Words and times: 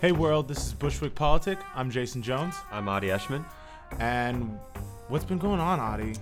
Hey 0.00 0.12
world, 0.12 0.46
this 0.46 0.64
is 0.64 0.72
Bushwick 0.74 1.16
Politic. 1.16 1.58
I'm 1.74 1.90
Jason 1.90 2.22
Jones. 2.22 2.54
I'm 2.70 2.88
Adi 2.88 3.08
Eshman. 3.08 3.44
And 3.98 4.56
what's 5.08 5.24
been 5.24 5.38
going 5.38 5.58
on, 5.58 5.80
Adi? 5.80 6.14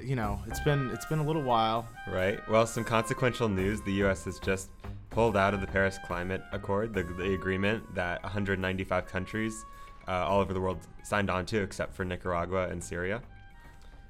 You 0.00 0.14
know, 0.14 0.40
it's 0.46 0.60
been 0.60 0.90
it's 0.92 1.04
been 1.06 1.18
a 1.18 1.24
little 1.24 1.42
while. 1.42 1.88
Right. 2.06 2.38
Well, 2.48 2.68
some 2.68 2.84
consequential 2.84 3.48
news. 3.48 3.82
The 3.82 3.94
U.S. 3.94 4.26
has 4.26 4.38
just 4.38 4.70
pulled 5.10 5.36
out 5.36 5.54
of 5.54 5.60
the 5.60 5.66
Paris 5.66 5.98
Climate 6.06 6.42
Accord, 6.52 6.94
the, 6.94 7.02
the 7.02 7.34
agreement 7.34 7.96
that 7.96 8.22
195 8.22 9.06
countries 9.06 9.64
uh, 10.06 10.12
all 10.12 10.40
over 10.40 10.52
the 10.52 10.60
world 10.60 10.78
signed 11.02 11.30
on 11.30 11.46
to, 11.46 11.62
except 11.62 11.96
for 11.96 12.04
Nicaragua 12.04 12.68
and 12.68 12.82
Syria. 12.82 13.22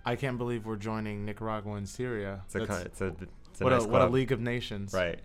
I 0.05 0.15
can't 0.15 0.37
believe 0.37 0.67
we're 0.67 0.77
joining 0.77 1.25
Nicaragua 1.25 1.77
and 1.77 1.89
Syria. 1.89 2.43
It's 2.45 2.55
a, 2.55 2.63
it's 2.83 3.01
a, 3.01 3.07
it's 3.07 3.61
a 3.63 3.65
what, 3.65 3.71
nice 3.71 3.85
a, 3.85 3.89
what 3.89 4.03
a 4.03 4.09
league 4.09 4.33
of 4.33 4.43
nations. 4.43 4.93
Right. 4.93 5.21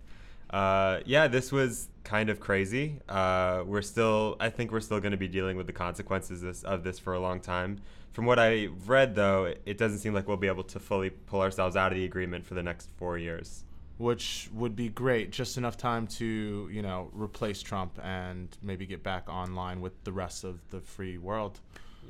Uh, 0.49 0.99
yeah, 1.05 1.27
this 1.27 1.51
was 1.51 1.89
kind 2.03 2.29
of 2.29 2.39
crazy. 2.39 2.99
Uh, 3.07 3.63
we're 3.65 3.81
still, 3.81 4.35
I 4.39 4.49
think 4.49 4.71
we're 4.71 4.79
still 4.79 4.99
going 4.99 5.11
to 5.11 5.17
be 5.17 5.27
dealing 5.27 5.57
with 5.57 5.67
the 5.67 5.73
consequences 5.73 6.41
this, 6.41 6.63
of 6.63 6.83
this 6.83 6.97
for 6.97 7.13
a 7.13 7.19
long 7.19 7.39
time. 7.39 7.81
From 8.13 8.25
what 8.25 8.39
I 8.39 8.69
read, 8.85 9.15
though, 9.15 9.53
it 9.65 9.77
doesn't 9.77 9.99
seem 9.99 10.13
like 10.13 10.27
we'll 10.27 10.37
be 10.37 10.47
able 10.47 10.63
to 10.63 10.79
fully 10.79 11.11
pull 11.11 11.41
ourselves 11.41 11.75
out 11.75 11.91
of 11.91 11.97
the 11.97 12.05
agreement 12.05 12.45
for 12.45 12.55
the 12.55 12.63
next 12.63 12.89
four 12.97 13.17
years. 13.17 13.63
Which 13.97 14.49
would 14.53 14.75
be 14.75 14.89
great, 14.89 15.31
just 15.31 15.57
enough 15.57 15.77
time 15.77 16.07
to, 16.07 16.69
you 16.71 16.81
know, 16.81 17.11
replace 17.13 17.61
Trump 17.61 17.99
and 18.01 18.47
maybe 18.63 18.85
get 18.85 19.03
back 19.03 19.29
online 19.29 19.81
with 19.81 20.03
the 20.03 20.11
rest 20.11 20.43
of 20.43 20.59
the 20.69 20.79
free 20.79 21.17
world. 21.17 21.59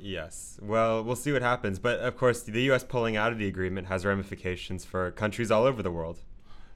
Yes. 0.00 0.58
Well, 0.62 1.04
we'll 1.04 1.16
see 1.16 1.32
what 1.32 1.42
happens. 1.42 1.78
But 1.78 1.98
of 1.98 2.16
course, 2.16 2.42
the 2.42 2.62
U.S. 2.62 2.84
pulling 2.84 3.16
out 3.16 3.32
of 3.32 3.38
the 3.38 3.48
agreement 3.48 3.88
has 3.88 4.06
ramifications 4.06 4.84
for 4.84 5.10
countries 5.10 5.50
all 5.50 5.64
over 5.64 5.82
the 5.82 5.90
world. 5.90 6.20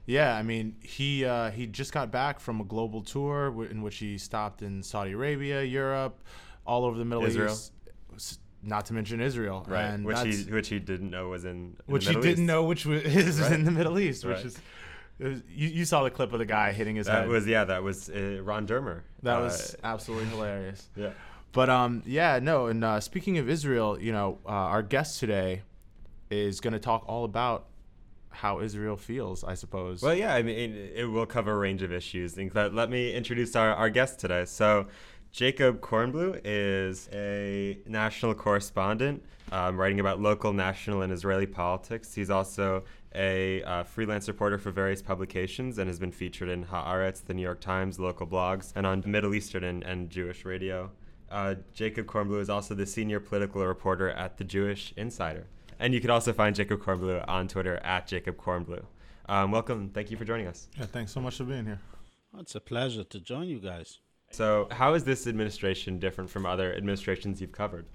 Yeah, 0.05 0.35
I 0.35 0.43
mean, 0.43 0.75
he 0.81 1.25
uh, 1.25 1.51
he 1.51 1.65
just 1.65 1.91
got 1.91 2.11
back 2.11 2.39
from 2.39 2.61
a 2.61 2.63
global 2.63 3.01
tour 3.01 3.65
in 3.69 3.81
which 3.81 3.97
he 3.97 4.17
stopped 4.17 4.61
in 4.61 4.83
Saudi 4.83 5.13
Arabia, 5.13 5.63
Europe, 5.63 6.21
all 6.65 6.85
over 6.85 6.97
the 6.97 7.05
Middle 7.05 7.25
Israel. 7.25 7.53
East. 8.15 8.39
Not 8.61 8.87
to 8.87 8.93
mention 8.93 9.21
Israel, 9.21 9.63
right? 9.67 9.83
And 9.83 10.05
which 10.05 10.19
he 10.21 10.43
which 10.51 10.69
he 10.69 10.79
didn't 10.79 11.11
know 11.11 11.29
was 11.29 11.45
in, 11.45 11.51
in 11.51 11.93
which 11.93 12.07
he 12.07 12.15
didn't 12.15 12.45
know 12.45 12.63
which 12.63 12.85
was, 12.85 13.01
is 13.03 13.39
right. 13.39 13.51
in 13.51 13.63
the 13.63 13.71
Middle 13.71 13.99
East, 13.99 14.25
which 14.25 14.37
right. 14.37 14.45
is. 14.45 14.57
Was, 15.19 15.41
you, 15.49 15.69
you 15.69 15.85
saw 15.85 16.03
the 16.03 16.09
clip 16.09 16.33
of 16.33 16.39
the 16.39 16.45
guy 16.45 16.73
hitting 16.73 16.97
his 16.97 17.07
that 17.07 17.21
head. 17.21 17.27
was 17.29 17.47
yeah, 17.47 17.63
that 17.63 17.83
was 17.83 18.09
uh, 18.09 18.39
Ron 18.43 18.67
Dermer. 18.67 19.01
That 19.23 19.37
uh, 19.37 19.43
was 19.43 19.75
absolutely 19.83 20.29
hilarious. 20.29 20.87
Yeah. 20.95 21.11
But 21.51 21.69
um, 21.69 22.03
yeah, 22.05 22.39
no. 22.41 22.67
And 22.67 22.83
uh, 22.83 22.99
speaking 22.99 23.37
of 23.37 23.49
Israel, 23.49 23.97
you 23.97 24.11
know, 24.11 24.39
uh, 24.45 24.49
our 24.49 24.83
guest 24.83 25.21
today 25.21 25.61
is 26.29 26.59
going 26.59 26.73
to 26.73 26.79
talk 26.79 27.05
all 27.07 27.23
about 27.23 27.67
how 28.35 28.59
Israel 28.59 28.97
feels, 28.97 29.43
I 29.43 29.55
suppose. 29.55 30.01
Well, 30.01 30.13
yeah, 30.13 30.33
I 30.33 30.43
mean, 30.43 30.75
it, 30.93 31.05
will 31.05 31.25
cover 31.25 31.53
a 31.53 31.57
range 31.57 31.81
of 31.81 31.91
issues. 31.91 32.37
Let, 32.37 32.73
let 32.73 32.89
me 32.89 33.13
introduce 33.13 33.55
our, 33.55 33.73
our 33.73 33.89
guest 33.89 34.19
today. 34.19 34.45
So, 34.45 34.87
Jacob 35.31 35.81
Kornbluh 35.81 36.39
is 36.45 37.09
a 37.11 37.77
national 37.85 38.35
correspondent 38.35 39.21
um, 39.51 39.77
writing 39.77 39.99
about 39.99 40.21
local, 40.21 40.53
national, 40.53 41.01
and 41.01 41.11
Israeli 41.11 41.45
politics. 41.45 42.13
He's 42.13 42.29
also 42.29 42.83
a 43.13 43.61
uh, 43.63 43.83
freelance 43.83 44.27
reporter 44.27 44.57
for 44.57 44.71
various 44.71 45.01
publications 45.01 45.77
and 45.77 45.87
has 45.89 45.99
been 45.99 46.11
featured 46.11 46.49
in 46.49 46.65
Haaretz, 46.65 47.23
the 47.25 47.33
New 47.33 47.41
York 47.41 47.59
Times, 47.59 47.99
local 47.99 48.25
blogs, 48.27 48.71
and 48.75 48.85
on 48.87 49.03
Middle 49.05 49.35
Eastern 49.35 49.63
and, 49.63 49.83
and 49.83 50.09
Jewish 50.09 50.45
radio. 50.45 50.91
Uh, 51.29 51.55
Jacob 51.73 52.05
Kornbluh 52.05 52.39
is 52.39 52.49
also 52.49 52.75
the 52.75 52.85
senior 52.85 53.19
political 53.19 53.65
reporter 53.65 54.09
at 54.09 54.37
the 54.37 54.43
Jewish 54.43 54.93
Insider. 54.95 55.47
And 55.79 55.93
you 55.93 56.01
can 56.01 56.09
also 56.09 56.33
find 56.33 56.55
Jacob 56.55 56.81
Kornbluh 56.81 57.25
on 57.27 57.47
Twitter 57.47 57.77
at 57.77 58.07
Jacob 58.07 58.37
Kornbluh. 58.37 58.85
Um, 59.27 59.51
welcome. 59.51 59.89
Thank 59.89 60.11
you 60.11 60.17
for 60.17 60.25
joining 60.25 60.47
us. 60.47 60.69
Yeah, 60.77 60.85
thanks 60.85 61.11
so 61.11 61.19
much 61.19 61.37
for 61.37 61.43
being 61.43 61.65
here. 61.65 61.79
Oh, 62.33 62.39
it's 62.39 62.55
a 62.55 62.61
pleasure 62.61 63.03
to 63.03 63.19
join 63.19 63.47
you 63.47 63.59
guys. 63.59 63.99
So, 64.31 64.67
how 64.71 64.93
is 64.93 65.03
this 65.03 65.27
administration 65.27 65.99
different 65.99 66.29
from 66.29 66.45
other 66.45 66.73
administrations 66.73 67.41
you've 67.41 67.51
covered? 67.51 67.85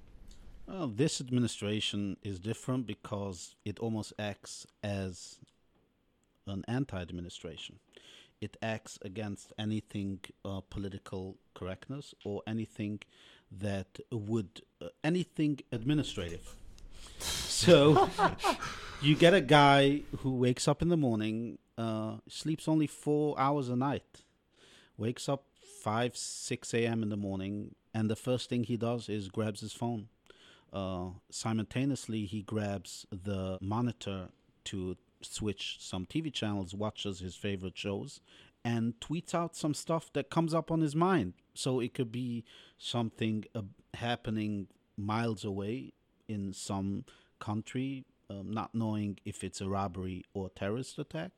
Well, 0.66 0.88
this 0.88 1.20
administration 1.20 2.16
is 2.22 2.38
different 2.38 2.86
because 2.86 3.56
it 3.64 3.78
almost 3.78 4.12
acts 4.18 4.66
as 4.82 5.38
an 6.46 6.64
anti 6.68 7.00
administration. 7.00 7.78
It 8.40 8.56
acts 8.62 8.98
against 9.02 9.52
anything 9.58 10.20
uh, 10.44 10.60
political 10.70 11.36
correctness 11.54 12.14
or 12.24 12.42
anything 12.46 13.00
that 13.50 13.98
would, 14.10 14.62
uh, 14.80 14.88
anything 15.04 15.60
administrative. 15.72 16.56
So 17.60 18.08
you 19.02 19.14
get 19.14 19.34
a 19.34 19.40
guy 19.42 20.00
who 20.20 20.34
wakes 20.34 20.66
up 20.66 20.80
in 20.80 20.88
the 20.88 20.96
morning, 20.96 21.58
uh, 21.76 22.14
sleeps 22.26 22.66
only 22.66 22.86
four 22.86 23.38
hours 23.38 23.68
a 23.68 23.76
night, 23.76 24.22
wakes 24.96 25.28
up 25.28 25.44
5, 25.82 26.16
6 26.16 26.72
a.m. 26.74 27.02
in 27.02 27.10
the 27.10 27.18
morning, 27.18 27.74
and 27.92 28.08
the 28.08 28.16
first 28.16 28.48
thing 28.48 28.64
he 28.64 28.78
does 28.78 29.10
is 29.10 29.28
grabs 29.28 29.60
his 29.60 29.74
phone. 29.74 30.08
Uh, 30.72 31.08
simultaneously, 31.30 32.24
he 32.24 32.40
grabs 32.40 33.04
the 33.12 33.58
monitor 33.60 34.28
to 34.64 34.96
switch 35.20 35.76
some 35.80 36.06
TV 36.06 36.32
channels, 36.32 36.72
watches 36.74 37.20
his 37.20 37.36
favorite 37.36 37.76
shows, 37.76 38.22
and 38.64 38.98
tweets 39.00 39.34
out 39.34 39.54
some 39.54 39.74
stuff 39.74 40.10
that 40.14 40.30
comes 40.30 40.54
up 40.54 40.70
on 40.70 40.80
his 40.80 40.96
mind. 40.96 41.34
So 41.52 41.78
it 41.78 41.92
could 41.92 42.10
be 42.10 42.42
something 42.78 43.44
uh, 43.54 43.62
happening 43.92 44.68
miles 44.96 45.44
away 45.44 45.92
in 46.26 46.54
some 46.54 47.04
country, 47.40 48.04
um, 48.28 48.52
not 48.52 48.74
knowing 48.74 49.18
if 49.24 49.42
it's 49.42 49.60
a 49.60 49.68
robbery 49.68 50.24
or 50.34 50.50
terrorist 50.50 50.98
attack, 50.98 51.32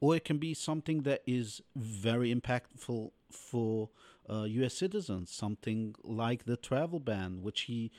or 0.00 0.14
it 0.14 0.24
can 0.24 0.38
be 0.38 0.54
something 0.54 1.02
that 1.02 1.22
is 1.26 1.62
very 1.74 2.34
impactful 2.34 3.10
for 3.30 3.88
uh, 4.30 4.44
U.S. 4.44 4.74
citizens, 4.74 5.30
something 5.30 5.94
like 6.02 6.44
the 6.44 6.56
travel 6.56 7.00
ban, 7.00 7.42
which 7.42 7.62
he 7.62 7.90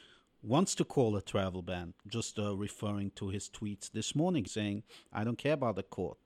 wants 0.42 0.76
to 0.76 0.86
call 0.86 1.16
a 1.16 1.22
travel 1.22 1.62
ban, 1.62 1.94
just 2.08 2.38
uh, 2.40 2.56
referring 2.56 3.12
to 3.12 3.30
his 3.30 3.50
tweets 3.50 3.92
this 3.92 4.16
morning 4.16 4.46
saying, 4.46 4.84
I 5.12 5.24
don't 5.24 5.38
care 5.38 5.54
about 5.54 5.76
the 5.76 5.84
court. 5.84 6.18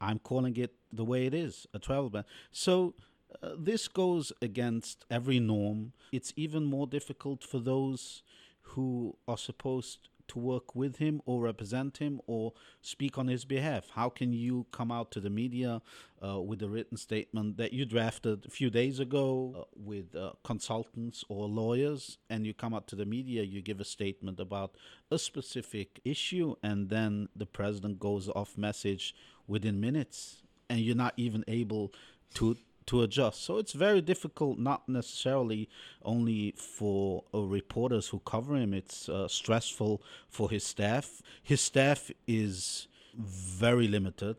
I'm 0.00 0.18
calling 0.18 0.56
it 0.56 0.74
the 0.92 1.04
way 1.04 1.26
it 1.26 1.34
is, 1.34 1.66
a 1.74 1.78
travel 1.78 2.10
ban. 2.10 2.24
So 2.50 2.94
uh, 3.42 3.50
this 3.58 3.86
goes 3.86 4.32
against 4.40 5.04
every 5.10 5.38
norm. 5.38 5.92
It's 6.10 6.32
even 6.36 6.64
more 6.64 6.86
difficult 6.86 7.44
for 7.44 7.58
those 7.58 8.22
who 8.62 9.16
are 9.28 9.38
supposed 9.38 10.09
to 10.30 10.38
work 10.38 10.74
with 10.74 10.96
him 10.96 11.20
or 11.26 11.42
represent 11.42 11.98
him 11.98 12.20
or 12.26 12.52
speak 12.82 13.18
on 13.18 13.28
his 13.28 13.44
behalf? 13.44 13.90
How 13.94 14.08
can 14.08 14.32
you 14.32 14.66
come 14.72 14.90
out 14.90 15.10
to 15.12 15.20
the 15.20 15.30
media 15.30 15.82
uh, 16.24 16.40
with 16.40 16.62
a 16.62 16.68
written 16.68 16.96
statement 16.96 17.56
that 17.56 17.72
you 17.72 17.84
drafted 17.84 18.46
a 18.46 18.50
few 18.50 18.70
days 18.70 19.00
ago 19.00 19.54
uh, 19.56 19.64
with 19.74 20.14
uh, 20.14 20.32
consultants 20.44 21.24
or 21.28 21.48
lawyers, 21.48 22.18
and 22.28 22.46
you 22.46 22.54
come 22.54 22.74
out 22.74 22.86
to 22.88 22.96
the 22.96 23.06
media, 23.06 23.42
you 23.42 23.60
give 23.60 23.80
a 23.80 23.84
statement 23.84 24.38
about 24.38 24.76
a 25.10 25.18
specific 25.18 26.00
issue, 26.04 26.54
and 26.62 26.88
then 26.90 27.28
the 27.34 27.46
president 27.46 27.98
goes 27.98 28.28
off 28.28 28.56
message 28.56 29.14
within 29.46 29.80
minutes, 29.80 30.42
and 30.68 30.80
you're 30.80 30.96
not 30.96 31.14
even 31.16 31.44
able 31.48 31.92
to 32.34 32.56
to 32.90 33.02
adjust. 33.02 33.44
So 33.44 33.58
it's 33.58 33.72
very 33.72 34.00
difficult, 34.00 34.58
not 34.58 34.88
necessarily 34.88 35.68
only 36.02 36.54
for 36.56 37.22
uh, 37.32 37.42
reporters 37.42 38.08
who 38.08 38.18
cover 38.26 38.56
him. 38.56 38.74
It's 38.74 39.08
uh, 39.08 39.28
stressful 39.28 40.02
for 40.28 40.50
his 40.50 40.64
staff. 40.64 41.22
His 41.40 41.60
staff 41.60 42.10
is 42.26 42.88
very 43.14 43.86
limited. 43.86 44.36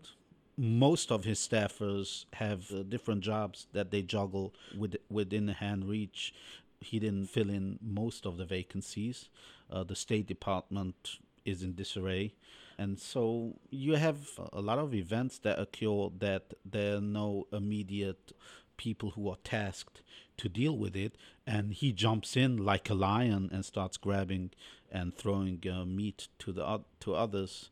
Most 0.57 1.13
of 1.13 1.23
his 1.23 1.39
staffers 1.39 2.25
have 2.33 2.69
uh, 2.71 2.83
different 2.83 3.21
jobs 3.21 3.67
that 3.71 3.89
they 3.89 4.01
juggle 4.01 4.53
with, 4.77 4.97
within 5.09 5.47
hand 5.47 5.85
reach. 5.85 6.33
He 6.81 6.99
didn't 6.99 7.27
fill 7.27 7.49
in 7.49 7.79
most 7.81 8.25
of 8.25 8.35
the 8.35 8.45
vacancies. 8.45 9.29
Uh, 9.71 9.83
the 9.83 9.95
State 9.95 10.27
Department 10.27 11.19
is 11.45 11.63
in 11.63 11.73
disarray 11.73 12.33
and 12.77 12.99
so 12.99 13.55
you 13.69 13.95
have 13.95 14.29
a 14.53 14.61
lot 14.61 14.79
of 14.79 14.93
events 14.93 15.39
that 15.39 15.59
occur 15.59 16.09
that 16.19 16.53
there 16.65 16.97
are 16.97 17.01
no 17.01 17.47
immediate 17.51 18.31
people 18.77 19.11
who 19.11 19.29
are 19.29 19.37
tasked 19.43 20.01
to 20.37 20.49
deal 20.49 20.75
with 20.77 20.95
it. 20.95 21.15
And 21.45 21.73
he 21.73 21.91
jumps 21.91 22.35
in 22.35 22.57
like 22.57 22.89
a 22.89 22.93
lion 22.93 23.49
and 23.51 23.63
starts 23.63 23.97
grabbing 23.97 24.51
and 24.91 25.15
throwing 25.15 25.63
uh, 25.71 25.85
meat 25.85 26.27
to 26.39 26.51
the 26.51 26.81
to 27.01 27.13
others. 27.13 27.69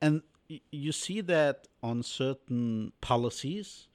And 0.00 0.22
you 0.70 0.92
see 0.92 1.20
that 1.20 1.68
on 1.82 2.02
certain 2.02 2.92
policies 3.00 3.88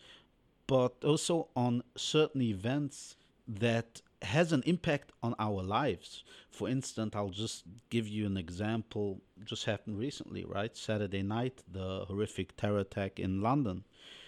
but 0.67 1.03
also 1.03 1.49
on 1.55 1.83
certain 1.95 2.41
events 2.41 3.15
that 3.47 4.01
has 4.25 4.51
an 4.51 4.63
impact 4.65 5.11
on 5.21 5.35
our 5.39 5.61
lives. 5.63 6.23
For 6.49 6.69
instance, 6.69 7.13
I'll 7.15 7.29
just 7.29 7.63
give 7.89 8.07
you 8.07 8.25
an 8.25 8.37
example. 8.37 9.21
Just 9.43 9.65
happened 9.65 9.97
recently, 9.97 10.45
right? 10.45 10.75
Saturday 10.75 11.23
night, 11.23 11.63
the 11.71 12.05
horrific 12.07 12.55
terror 12.55 12.79
attack 12.79 13.19
in 13.19 13.41
London. 13.41 13.85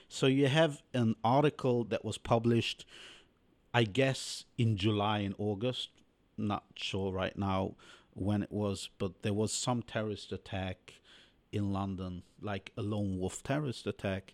So 0.07 0.27
you 0.27 0.47
have 0.47 0.81
an 0.93 1.15
article 1.23 1.83
that 1.85 2.05
was 2.05 2.17
published, 2.17 2.85
I 3.73 3.83
guess, 3.83 4.45
in 4.57 4.77
July 4.77 5.19
and 5.19 5.35
August. 5.37 5.89
Not 6.37 6.63
sure 6.75 7.11
right 7.11 7.37
now 7.37 7.75
when 8.13 8.43
it 8.43 8.51
was, 8.51 8.89
but 8.97 9.23
there 9.23 9.33
was 9.33 9.51
some 9.51 9.81
terrorist 9.81 10.31
attack 10.31 10.93
in 11.51 11.71
London, 11.71 12.23
like 12.41 12.71
a 12.77 12.81
lone 12.81 13.17
wolf 13.19 13.43
terrorist 13.43 13.87
attack. 13.87 14.33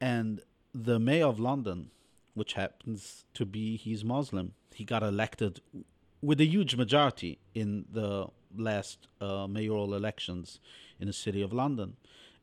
And 0.00 0.40
the 0.74 0.98
mayor 0.98 1.26
of 1.26 1.38
London 1.38 1.90
which 2.34 2.54
happens 2.54 3.24
to 3.34 3.44
be 3.44 3.76
he's 3.76 4.04
Muslim. 4.04 4.54
He 4.74 4.84
got 4.84 5.02
elected 5.02 5.60
with 6.20 6.40
a 6.40 6.46
huge 6.46 6.76
majority 6.76 7.38
in 7.54 7.84
the 7.92 8.28
last 8.56 9.08
uh, 9.20 9.46
mayoral 9.46 9.94
elections 9.94 10.60
in 11.00 11.06
the 11.06 11.12
city 11.12 11.42
of 11.42 11.52
London. 11.52 11.96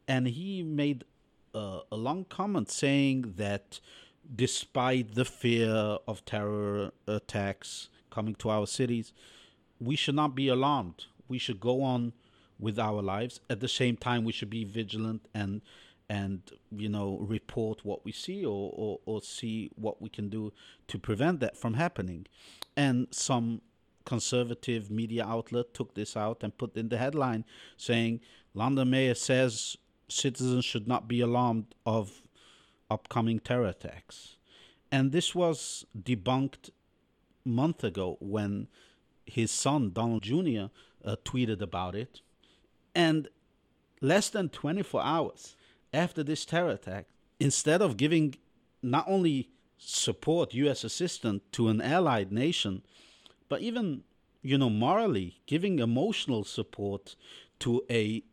And 0.07 0.27
he 0.27 0.63
made 0.63 1.05
uh, 1.53 1.81
a 1.91 1.95
long 1.95 2.25
comment 2.25 2.69
saying 2.69 3.35
that 3.37 3.79
despite 4.35 5.15
the 5.15 5.25
fear 5.25 5.97
of 6.07 6.25
terror 6.25 6.91
attacks 7.07 7.89
coming 8.09 8.35
to 8.35 8.49
our 8.49 8.67
cities, 8.67 9.13
we 9.79 9.95
should 9.95 10.15
not 10.15 10.35
be 10.35 10.47
alarmed. 10.47 11.05
We 11.27 11.37
should 11.37 11.59
go 11.59 11.81
on 11.81 12.13
with 12.59 12.77
our 12.77 13.01
lives. 13.01 13.39
At 13.49 13.61
the 13.61 13.67
same 13.67 13.95
time, 13.95 14.23
we 14.23 14.33
should 14.33 14.49
be 14.49 14.65
vigilant 14.65 15.27
and 15.33 15.61
and 16.09 16.41
you 16.71 16.89
know 16.89 17.17
report 17.21 17.85
what 17.85 18.03
we 18.03 18.11
see 18.11 18.43
or, 18.43 18.73
or, 18.75 18.99
or 19.05 19.21
see 19.21 19.69
what 19.75 20.01
we 20.01 20.09
can 20.09 20.27
do 20.29 20.51
to 20.87 20.97
prevent 20.97 21.39
that 21.39 21.55
from 21.55 21.75
happening. 21.75 22.25
And 22.75 23.07
some 23.11 23.61
conservative 24.05 24.89
media 24.89 25.23
outlet 25.23 25.73
took 25.73 25.93
this 25.93 26.17
out 26.17 26.41
and 26.41 26.57
put 26.57 26.75
in 26.75 26.89
the 26.89 26.97
headline 26.97 27.45
saying 27.77 28.21
London 28.53 28.89
Mayor 28.89 29.13
says 29.13 29.77
citizens 30.07 30.65
should 30.65 30.87
not 30.87 31.07
be 31.07 31.21
alarmed 31.21 31.75
of 31.85 32.23
upcoming 32.89 33.39
terror 33.39 33.67
attacks. 33.67 34.37
And 34.91 35.11
this 35.11 35.35
was 35.35 35.85
debunked 35.95 36.71
month 37.45 37.83
ago 37.83 38.17
when 38.19 38.67
his 39.25 39.51
son, 39.51 39.91
Donald 39.91 40.23
Jr., 40.23 40.65
uh, 41.05 41.15
tweeted 41.23 41.61
about 41.61 41.95
it. 41.95 42.21
And 42.95 43.27
less 44.01 44.29
than 44.29 44.49
24 44.49 45.01
hours 45.03 45.55
after 45.93 46.23
this 46.23 46.45
terror 46.45 46.71
attack, 46.71 47.07
instead 47.39 47.81
of 47.81 47.97
giving 47.97 48.35
not 48.81 49.05
only 49.07 49.49
support, 49.77 50.53
U.S. 50.53 50.83
assistance 50.83 51.41
to 51.53 51.69
an 51.69 51.81
allied 51.81 52.31
nation, 52.31 52.83
but 53.47 53.61
even, 53.61 54.03
you 54.41 54.57
know, 54.57 54.69
morally 54.69 55.39
giving 55.45 55.79
emotional 55.79 56.43
support 56.43 57.15
to 57.59 57.83
a 57.89 58.23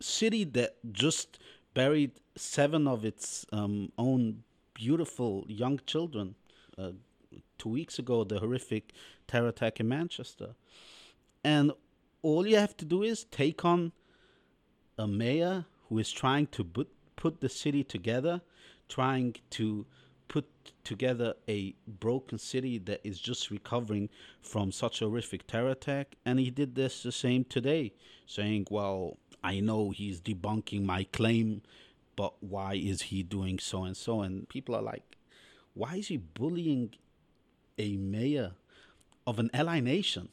city 0.00 0.44
that 0.44 0.76
just 0.92 1.38
buried 1.74 2.12
seven 2.36 2.86
of 2.86 3.04
its 3.04 3.46
um, 3.52 3.92
own 3.98 4.42
beautiful 4.74 5.44
young 5.48 5.80
children. 5.86 6.34
Uh, 6.78 6.92
two 7.58 7.68
weeks 7.68 7.98
ago, 7.98 8.24
the 8.24 8.38
horrific 8.38 8.92
terror 9.26 9.48
attack 9.48 9.80
in 9.80 9.88
Manchester. 9.88 10.54
And 11.44 11.72
all 12.22 12.46
you 12.46 12.56
have 12.56 12.76
to 12.78 12.84
do 12.84 13.02
is 13.02 13.24
take 13.24 13.64
on 13.64 13.92
a 14.98 15.06
mayor 15.06 15.66
who 15.92 15.98
is 15.98 16.10
trying 16.10 16.46
to 16.46 16.64
put, 16.64 16.88
put 17.16 17.42
the 17.42 17.50
city 17.50 17.84
together, 17.84 18.40
trying 18.88 19.36
to 19.50 19.84
put 20.26 20.46
together 20.84 21.34
a 21.46 21.74
broken 21.86 22.38
city 22.38 22.78
that 22.78 23.06
is 23.06 23.20
just 23.20 23.50
recovering 23.50 24.08
from 24.40 24.72
such 24.72 25.00
horrific 25.00 25.46
terror 25.46 25.68
attack. 25.68 26.16
And 26.24 26.40
he 26.40 26.50
did 26.50 26.74
this 26.74 27.02
the 27.02 27.12
same 27.12 27.44
today, 27.44 27.92
saying, 28.26 28.68
Well, 28.70 29.18
I 29.44 29.60
know 29.60 29.90
he's 29.90 30.18
debunking 30.18 30.86
my 30.86 31.04
claim, 31.12 31.60
but 32.16 32.42
why 32.42 32.72
is 32.74 33.02
he 33.02 33.22
doing 33.22 33.58
so 33.58 33.84
and 33.84 33.94
so? 33.94 34.22
And 34.22 34.48
people 34.48 34.74
are 34.74 34.80
like, 34.80 35.18
Why 35.74 35.96
is 35.96 36.08
he 36.08 36.16
bullying 36.16 36.94
a 37.76 37.98
mayor 37.98 38.52
of 39.26 39.38
an 39.38 39.50
ally 39.52 39.80
nation? 39.80 40.30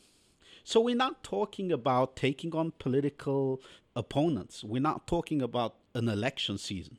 So 0.63 0.79
we're 0.79 0.95
not 0.95 1.23
talking 1.23 1.71
about 1.71 2.15
taking 2.15 2.55
on 2.55 2.73
political 2.79 3.61
opponents. 3.95 4.63
We're 4.63 4.81
not 4.81 5.07
talking 5.07 5.41
about 5.41 5.75
an 5.93 6.07
election 6.07 6.57
season. 6.57 6.97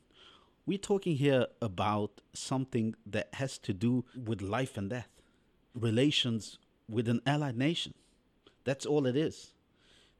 We're 0.66 0.78
talking 0.78 1.16
here 1.16 1.46
about 1.60 2.20
something 2.32 2.94
that 3.06 3.28
has 3.34 3.58
to 3.58 3.72
do 3.72 4.04
with 4.14 4.42
life 4.42 4.76
and 4.76 4.90
death, 4.90 5.08
relations 5.74 6.58
with 6.88 7.08
an 7.08 7.20
allied 7.26 7.56
nation. 7.56 7.94
That's 8.64 8.86
all 8.86 9.06
it 9.06 9.16
is. 9.16 9.52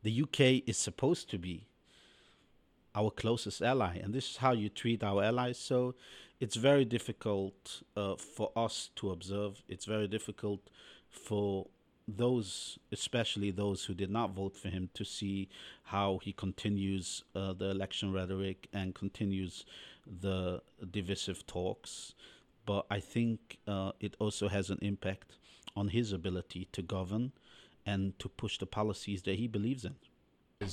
The 0.03 0.23
UK 0.23 0.63
is 0.67 0.79
supposed 0.79 1.31
to 1.31 1.39
be 1.39 1.67
our 2.95 3.11
closest 3.11 3.63
ally, 3.63 3.99
and 4.03 4.13
this 4.15 4.31
is 4.31 4.37
how 4.39 4.53
you 4.53 4.69
treat 4.69 5.05
our 5.05 5.23
allies. 5.23 5.59
So 5.59 5.95
it's 6.41 6.57
very 6.57 6.85
difficult 6.85 7.83
uh, 7.97 8.17
for 8.17 8.51
us 8.57 8.91
to 8.97 9.11
observe. 9.11 9.63
It's 9.69 9.85
very 9.85 10.09
difficult 10.09 10.61
for 11.11 11.67
those, 12.09 12.79
especially 12.93 13.51
those 13.51 13.85
who 13.85 13.95
did 13.95 14.11
not 14.11 14.35
vote 14.35 14.57
for 14.57 14.69
him, 14.69 14.91
to 14.95 15.05
see 15.05 15.49
how 15.85 16.19
he 16.23 16.33
continues 16.33 17.25
uh, 17.35 17.53
the 17.53 17.71
election 17.71 18.13
rhetoric 18.13 18.69
and 18.73 18.95
continues 18.95 19.65
the 20.21 20.61
divisive 20.91 21.47
talks. 21.47 22.15
But 22.67 22.87
I 22.91 23.01
think 23.01 23.59
uh, 23.67 23.93
it 24.01 24.17
also 24.19 24.49
has 24.49 24.71
an 24.71 24.79
impact 24.83 25.37
on 25.77 25.89
his 25.89 26.13
ability 26.13 26.69
to 26.73 26.83
govern 26.83 27.33
and 27.87 28.19
to 28.19 28.29
push 28.29 28.59
the 28.59 28.67
policies 28.67 29.23
that 29.23 29.37
he 29.37 29.47
believes 29.47 29.85
in. 29.85 29.95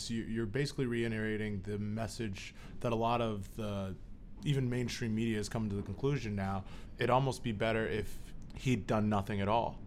You're 0.09 0.45
basically 0.45 0.85
reiterating 0.85 1.61
the 1.61 1.77
message 1.77 2.53
that 2.81 2.91
a 2.91 2.95
lot 2.95 3.21
of 3.21 3.55
the 3.55 3.95
even 4.43 4.69
mainstream 4.69 5.15
media 5.15 5.37
has 5.37 5.47
come 5.47 5.69
to 5.69 5.75
the 5.75 5.81
conclusion 5.81 6.35
now. 6.35 6.65
It'd 6.97 7.09
almost 7.09 7.41
be 7.41 7.53
better 7.53 7.87
if 7.87 8.19
he'd 8.55 8.85
done 8.85 9.07
nothing 9.07 9.39
at 9.39 9.47
all 9.47 9.79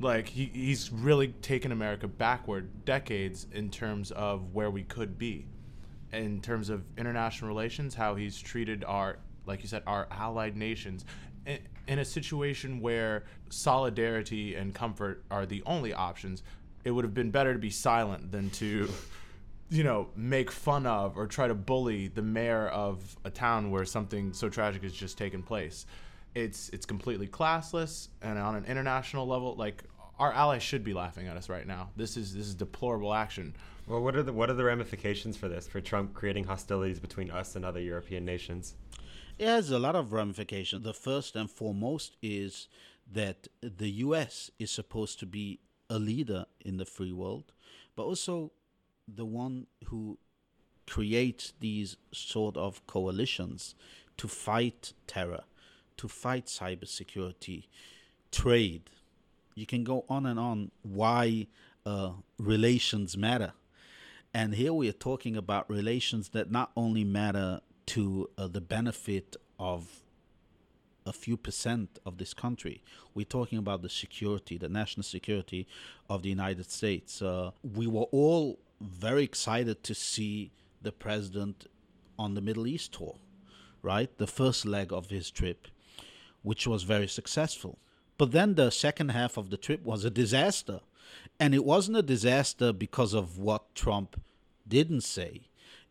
like 0.00 0.28
he, 0.28 0.50
he's 0.52 0.92
really 0.92 1.28
taken 1.28 1.72
America 1.72 2.06
backward 2.06 2.84
decades 2.84 3.46
in 3.52 3.70
terms 3.70 4.10
of 4.12 4.54
where 4.54 4.70
we 4.70 4.84
could 4.84 5.18
be, 5.18 5.46
in 6.12 6.40
terms 6.40 6.68
of 6.68 6.84
international 6.96 7.48
relations, 7.48 7.94
how 7.94 8.14
he's 8.14 8.38
treated 8.38 8.84
our, 8.84 9.18
like 9.46 9.62
you 9.62 9.68
said, 9.68 9.82
our 9.86 10.06
allied 10.10 10.56
nations, 10.56 11.04
in, 11.46 11.58
in 11.88 11.98
a 11.98 12.04
situation 12.04 12.80
where 12.80 13.24
solidarity 13.48 14.54
and 14.54 14.74
comfort 14.74 15.24
are 15.30 15.46
the 15.46 15.62
only 15.66 15.92
options. 15.92 16.42
It 16.84 16.92
would 16.92 17.04
have 17.04 17.14
been 17.14 17.30
better 17.30 17.52
to 17.52 17.58
be 17.58 17.70
silent 17.70 18.30
than 18.30 18.50
to, 18.50 18.88
you 19.70 19.82
know, 19.82 20.08
make 20.14 20.50
fun 20.50 20.86
of 20.86 21.18
or 21.18 21.26
try 21.26 21.48
to 21.48 21.54
bully 21.54 22.08
the 22.08 22.22
mayor 22.22 22.68
of 22.68 23.16
a 23.24 23.30
town 23.30 23.70
where 23.70 23.84
something 23.84 24.32
so 24.32 24.48
tragic 24.48 24.84
has 24.84 24.92
just 24.92 25.18
taken 25.18 25.42
place 25.42 25.86
it's 26.38 26.68
it's 26.70 26.86
completely 26.86 27.26
classless 27.26 28.08
and 28.22 28.38
on 28.38 28.54
an 28.54 28.64
international 28.64 29.26
level 29.26 29.54
like 29.56 29.84
our 30.18 30.32
allies 30.32 30.62
should 30.62 30.82
be 30.82 30.94
laughing 30.94 31.28
at 31.28 31.36
us 31.36 31.48
right 31.48 31.66
now. 31.66 31.90
This 31.96 32.16
is 32.16 32.34
this 32.34 32.46
is 32.46 32.54
deplorable 32.54 33.14
action. 33.14 33.54
Well 33.86 34.02
what 34.02 34.16
are 34.16 34.22
the 34.22 34.32
what 34.32 34.50
are 34.50 34.54
the 34.54 34.64
ramifications 34.64 35.36
for 35.36 35.48
this 35.48 35.66
for 35.66 35.80
trump 35.80 36.14
creating 36.14 36.44
hostilities 36.44 37.00
between 37.00 37.30
us 37.30 37.56
and 37.56 37.64
other 37.64 37.80
european 37.80 38.24
nations? 38.24 38.74
It 39.38 39.46
has 39.46 39.70
a 39.70 39.78
lot 39.78 39.94
of 39.94 40.12
ramifications. 40.12 40.82
The 40.82 40.94
first 40.94 41.36
and 41.36 41.50
foremost 41.50 42.16
is 42.22 42.68
that 43.12 43.48
the 43.62 43.90
us 43.90 44.50
is 44.58 44.70
supposed 44.70 45.18
to 45.20 45.26
be 45.26 45.60
a 45.90 45.98
leader 45.98 46.46
in 46.60 46.76
the 46.76 46.84
free 46.84 47.12
world 47.12 47.52
but 47.96 48.04
also 48.04 48.52
the 49.06 49.24
one 49.24 49.66
who 49.86 50.18
creates 50.86 51.52
these 51.60 51.96
sort 52.12 52.56
of 52.56 52.86
coalitions 52.86 53.74
to 54.16 54.28
fight 54.28 54.92
terror 55.06 55.44
to 55.98 56.08
fight 56.08 56.46
cybersecurity, 56.46 57.66
trade. 58.32 58.90
You 59.54 59.66
can 59.66 59.84
go 59.84 60.04
on 60.08 60.26
and 60.26 60.38
on 60.38 60.70
why 60.82 61.46
uh, 61.84 62.12
relations 62.38 63.16
matter. 63.16 63.52
And 64.32 64.54
here 64.54 64.72
we 64.72 64.88
are 64.88 64.92
talking 64.92 65.36
about 65.36 65.68
relations 65.70 66.30
that 66.30 66.50
not 66.50 66.70
only 66.76 67.04
matter 67.04 67.60
to 67.86 68.28
uh, 68.36 68.46
the 68.46 68.60
benefit 68.60 69.36
of 69.58 70.02
a 71.06 71.12
few 71.12 71.36
percent 71.36 71.98
of 72.04 72.18
this 72.18 72.34
country. 72.34 72.82
We're 73.14 73.24
talking 73.24 73.58
about 73.58 73.80
the 73.80 73.88
security, 73.88 74.58
the 74.58 74.68
national 74.68 75.04
security 75.04 75.66
of 76.08 76.22
the 76.22 76.28
United 76.28 76.70
States. 76.70 77.22
Uh, 77.22 77.52
we 77.62 77.86
were 77.86 78.06
all 78.12 78.58
very 78.80 79.24
excited 79.24 79.82
to 79.84 79.94
see 79.94 80.52
the 80.82 80.92
president 80.92 81.66
on 82.18 82.34
the 82.34 82.42
Middle 82.42 82.66
East 82.66 82.92
tour, 82.92 83.16
right? 83.82 84.16
The 84.18 84.26
first 84.26 84.66
leg 84.66 84.92
of 84.92 85.08
his 85.08 85.30
trip 85.30 85.68
which 86.48 86.66
was 86.66 86.82
very 86.94 87.06
successful. 87.06 87.76
But 88.16 88.32
then 88.32 88.54
the 88.54 88.70
second 88.70 89.10
half 89.10 89.36
of 89.36 89.50
the 89.50 89.58
trip 89.58 89.84
was 89.84 90.06
a 90.06 90.10
disaster. 90.22 90.80
And 91.38 91.54
it 91.54 91.62
wasn't 91.62 91.98
a 91.98 92.02
disaster 92.14 92.72
because 92.72 93.12
of 93.12 93.36
what 93.36 93.74
Trump 93.74 94.18
didn't 94.66 95.02
say. 95.02 95.42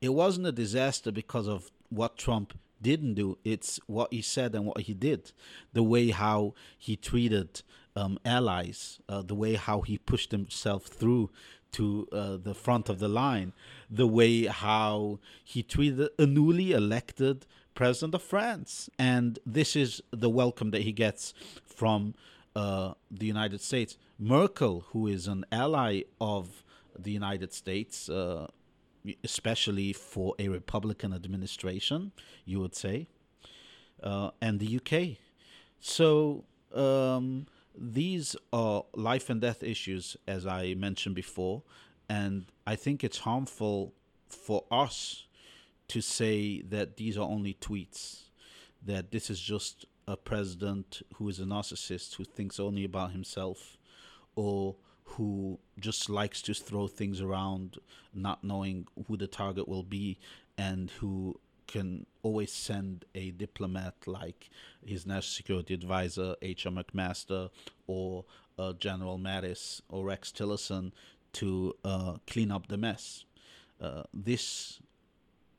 It 0.02 0.14
wasn't 0.16 0.48
a 0.48 0.52
disaster 0.52 1.12
because 1.12 1.48
of 1.48 1.70
what 1.90 2.18
Trump 2.18 2.58
didn't 2.82 3.14
do. 3.14 3.38
It's 3.44 3.80
what 3.86 4.12
he 4.12 4.24
said 4.24 4.56
and 4.56 4.66
what 4.66 4.82
he 4.82 4.96
did. 4.96 5.32
The 5.74 5.84
way 5.84 6.10
how 6.10 6.56
he 6.76 6.96
treated 6.96 7.62
um, 7.96 8.18
allies, 8.26 9.00
uh, 9.08 9.22
the 9.22 9.36
way 9.36 9.54
how 9.54 9.82
he 9.82 10.00
pushed 10.00 10.32
himself 10.32 10.88
through 10.88 11.30
to 11.74 12.08
uh, 12.12 12.38
the 12.38 12.56
front 12.56 12.90
of 12.90 12.98
the 12.98 13.08
line, 13.08 13.54
the 13.92 14.08
way 14.08 14.46
how 14.46 15.20
he 15.44 15.62
treated 15.62 16.10
a 16.18 16.26
newly 16.26 16.72
elected 16.72 17.46
president 17.78 18.16
of 18.16 18.24
France. 18.24 18.90
And 18.98 19.38
this 19.46 19.76
is 19.76 20.02
the 20.10 20.32
welcome 20.32 20.72
that 20.72 20.82
he 20.82 20.92
gets 20.92 21.36
from 21.64 22.16
uh, 22.56 22.96
the 23.12 23.28
United 23.28 23.62
States. 23.62 23.98
Merkel, 24.18 24.86
who 24.90 25.06
is 25.06 25.28
an 25.28 25.46
ally 25.52 26.02
of 26.20 26.64
the 26.98 27.12
United 27.12 27.54
States, 27.54 28.10
uh, 28.10 28.48
especially 29.24 29.94
for 29.94 30.34
a 30.40 30.48
Republican 30.50 31.14
administration, 31.14 32.12
you 32.46 32.60
would 32.60 32.74
say, 32.74 33.08
uh, 34.02 34.32
and 34.42 34.60
the 34.60 34.80
UK. 34.80 35.20
So 35.80 36.46
um, 36.74 37.46
these 37.78 38.36
are 38.52 38.86
life 38.96 39.30
and 39.30 39.40
death 39.40 39.62
issues, 39.62 40.18
as 40.28 40.48
I 40.48 40.74
mentioned 40.74 41.14
before, 41.14 41.62
and 42.10 42.48
I 42.66 42.76
think 42.76 43.04
it's 43.04 43.20
harmful 43.20 43.94
for 44.28 44.66
us 44.72 45.27
to 45.90 46.02
say 46.02 46.62
that 46.62 46.98
these 46.98 47.18
are 47.18 47.28
only 47.28 47.54
tweets, 47.54 48.24
that 48.86 49.12
this 49.12 49.30
is 49.30 49.40
just 49.40 49.86
a 50.08 50.16
president 50.16 51.02
who 51.16 51.28
is 51.28 51.40
a 51.40 51.44
narcissist 51.44 52.16
who 52.16 52.24
thinks 52.24 52.60
only 52.60 52.84
about 52.84 53.12
himself, 53.12 53.78
or 54.36 54.76
who 55.04 55.60
just 55.80 56.10
likes 56.10 56.42
to 56.42 56.54
throw 56.54 56.88
things 56.88 57.22
around, 57.22 57.78
not 58.14 58.44
knowing 58.44 58.88
who 59.08 59.18
the 59.18 59.28
target 59.28 59.68
will 59.68 59.84
be, 59.84 60.18
and 60.58 60.92
who 60.92 61.40
can 61.68 62.06
always 62.24 62.52
send 62.52 63.06
a 63.14 63.32
diplomat 63.32 63.96
like 64.06 64.50
his 64.86 65.06
national 65.06 65.22
security 65.22 65.74
advisor 65.74 66.36
H.R. 66.42 66.72
McMaster 66.72 67.50
or 67.88 68.26
uh, 68.58 68.74
General 68.74 69.20
Mattis 69.20 69.82
or 69.90 70.06
Rex 70.06 70.32
Tillerson 70.32 70.92
to 71.34 71.76
uh, 71.84 72.16
clean 72.26 72.52
up 72.52 72.68
the 72.68 72.78
mess. 72.78 73.26
Uh, 73.80 74.04
this 74.14 74.80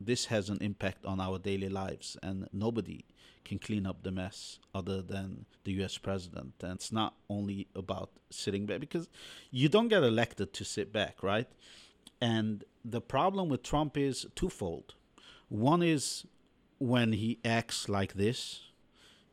this 0.01 0.27
has 0.27 0.49
an 0.49 0.59
impact 0.61 1.05
on 1.05 1.21
our 1.21 1.39
daily 1.39 1.69
lives, 1.69 2.17
and 2.23 2.49
nobody 2.53 3.05
can 3.45 3.59
clean 3.59 3.87
up 3.87 4.03
the 4.03 4.11
mess 4.11 4.59
other 4.75 5.01
than 5.01 5.47
the 5.65 5.73
U.S. 5.73 5.99
president. 5.99 6.55
And 6.61 6.73
it's 6.73 6.93
not 6.93 7.15
only 7.29 7.67
about 7.75 8.11
sitting 8.31 8.67
back 8.67 8.81
because 8.81 9.09
you 9.51 9.69
don't 9.69 9.89
get 9.89 10.03
elected 10.03 10.53
to 10.53 10.65
sit 10.65 10.93
back, 10.93 11.23
right? 11.23 11.49
And 12.21 12.65
the 12.85 13.01
problem 13.01 13.49
with 13.49 13.63
Trump 13.63 13.97
is 13.97 14.27
twofold. 14.35 14.95
One 15.49 15.83
is 15.83 16.27
when 16.79 17.13
he 17.13 17.39
acts 17.45 17.89
like 17.89 18.15
this, 18.15 18.61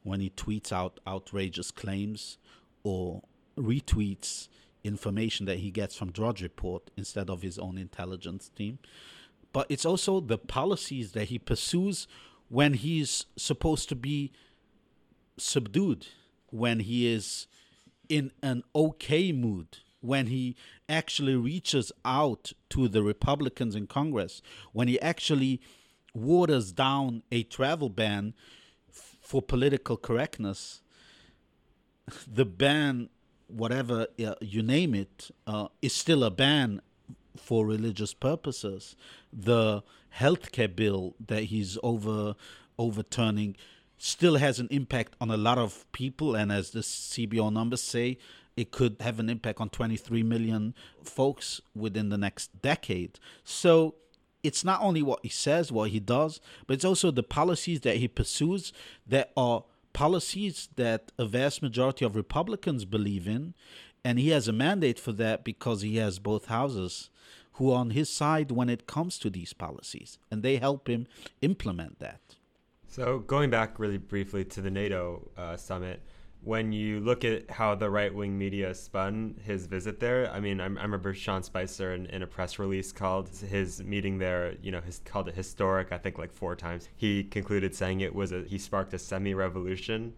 when 0.04 0.20
he 0.20 0.30
tweets 0.30 0.72
out 0.72 1.00
outrageous 1.06 1.72
claims 1.72 2.38
or 2.84 3.22
retweets 3.58 4.48
information 4.84 5.46
that 5.48 5.60
he 5.60 5.72
gets 5.72 5.96
from 5.96 6.12
Drudge 6.12 6.42
Report 6.42 6.92
instead 6.96 7.30
of 7.30 7.42
his 7.42 7.58
own 7.58 7.78
intelligence 7.78 8.50
team. 8.56 8.80
But 9.56 9.68
it's 9.70 9.86
also 9.86 10.20
the 10.20 10.38
policies 10.38 11.14
that 11.14 11.30
he 11.30 11.40
pursues 11.40 12.10
when 12.50 12.74
he's 12.74 13.26
supposed 13.38 13.88
to 13.88 13.96
be 13.96 14.34
subdued, 15.38 16.08
when 16.48 16.82
he 16.82 17.08
is 17.08 17.48
in 18.10 18.34
an 18.44 18.64
okay 18.76 19.32
mood, 19.32 19.78
when 20.02 20.28
he 20.28 20.58
actually 20.90 21.36
reaches 21.36 21.94
out 22.04 22.52
to 22.72 22.90
the 22.90 23.02
Republicans 23.02 23.76
in 23.76 23.88
Congress, 23.88 24.42
when 24.74 24.90
he 24.90 25.00
actually 25.00 25.62
waters 26.14 26.74
down 26.74 27.24
a 27.32 27.44
travel 27.44 27.88
ban 27.88 28.34
for 29.22 29.42
political 29.42 29.96
correctness, 29.96 30.82
the 32.28 32.44
ban, 32.44 33.08
whatever 33.48 34.08
uh, 34.20 34.36
you 34.42 34.62
name 34.62 34.94
it, 34.94 35.32
uh, 35.48 35.70
is 35.82 35.94
still 35.94 36.26
a 36.26 36.30
ban 36.30 36.82
for 37.40 37.66
religious 37.66 38.14
purposes. 38.14 38.96
The 39.32 39.84
healthcare 40.18 40.74
bill 40.74 41.16
that 41.26 41.46
he's 41.46 41.78
over 41.84 42.36
overturning 42.78 43.56
still 43.98 44.36
has 44.36 44.60
an 44.60 44.68
impact 44.72 45.16
on 45.22 45.32
a 45.32 45.38
lot 45.38 45.58
of 45.58 45.90
people, 45.92 46.36
and 46.36 46.52
as 46.52 46.72
the 46.72 46.82
CBO 46.82 47.52
numbers 47.52 47.82
say, 47.82 48.18
it 48.58 48.72
could 48.72 48.98
have 49.00 49.20
an 49.20 49.30
impact 49.30 49.60
on 49.60 49.70
23 49.70 50.24
million 50.24 50.74
folks 51.04 51.62
within 51.76 52.10
the 52.10 52.18
next 52.18 52.62
decade. 52.62 53.20
So 53.44 53.96
it's 54.44 54.64
not 54.64 54.82
only 54.82 55.02
what 55.02 55.20
he 55.24 55.30
says, 55.30 55.72
what 55.72 55.90
he 55.90 56.00
does, 56.00 56.40
but 56.68 56.76
it's 56.76 56.86
also 56.86 57.12
the 57.12 57.24
policies 57.24 57.82
that 57.82 57.98
he 57.98 58.08
pursues 58.08 58.72
that 59.08 59.32
are 59.36 59.64
policies 59.92 60.70
that 60.76 61.12
a 61.18 61.26
vast 61.26 61.62
majority 61.62 62.06
of 62.06 62.16
Republicans 62.16 62.86
believe 62.86 63.28
in. 63.28 63.54
And 64.06 64.20
he 64.20 64.30
has 64.30 64.48
a 64.48 64.54
mandate 64.54 65.00
for 65.00 65.14
that 65.14 65.44
because 65.44 65.82
he 65.82 65.98
has 65.98 66.20
both 66.20 66.46
houses 66.46 67.10
who 67.54 67.72
are 67.72 67.80
on 67.80 67.90
his 67.90 68.08
side 68.08 68.52
when 68.52 68.70
it 68.70 68.86
comes 68.86 69.18
to 69.18 69.32
these 69.32 69.52
policies. 69.52 70.20
And 70.30 70.44
they 70.44 70.58
help 70.58 70.88
him 70.88 71.08
implement 71.42 71.98
that. 71.98 72.22
So, 72.88 73.20
going 73.20 73.50
back 73.50 73.80
really 73.80 73.98
briefly 73.98 74.46
to 74.46 74.62
the 74.62 74.70
NATO 74.70 75.32
uh, 75.36 75.58
summit, 75.58 76.04
when 76.44 76.72
you 76.72 77.00
look 77.00 77.26
at 77.26 77.50
how 77.50 77.74
the 77.74 77.90
right 77.90 78.14
wing 78.14 78.38
media 78.38 78.76
spun 78.76 79.40
his 79.44 79.66
visit 79.66 80.00
there, 80.00 80.32
I 80.32 80.40
mean, 80.40 80.62
I, 80.62 80.66
I 80.66 80.68
remember 80.68 81.12
Sean 81.16 81.42
Spicer 81.42 81.96
in, 81.96 82.06
in, 82.06 82.22
a 82.22 82.28
press 82.28 82.60
release 82.60 82.92
called 82.92 83.30
his 83.30 83.84
meeting 83.84 84.20
there, 84.20 84.54
you 84.62 84.72
know, 84.72 84.82
his, 84.82 85.02
called 85.04 85.30
it 85.30 85.34
historic, 85.34 85.92
I 85.92 85.98
think 85.98 86.20
like 86.20 86.32
four 86.32 86.56
times. 86.56 86.90
He 86.96 87.24
concluded 87.24 87.74
saying 87.74 88.02
it 88.02 88.14
was 88.14 88.32
a, 88.32 88.44
he 88.44 88.60
sparked 88.60 88.94
a 88.94 89.00
semi 89.00 89.34
revolution. 89.34 90.14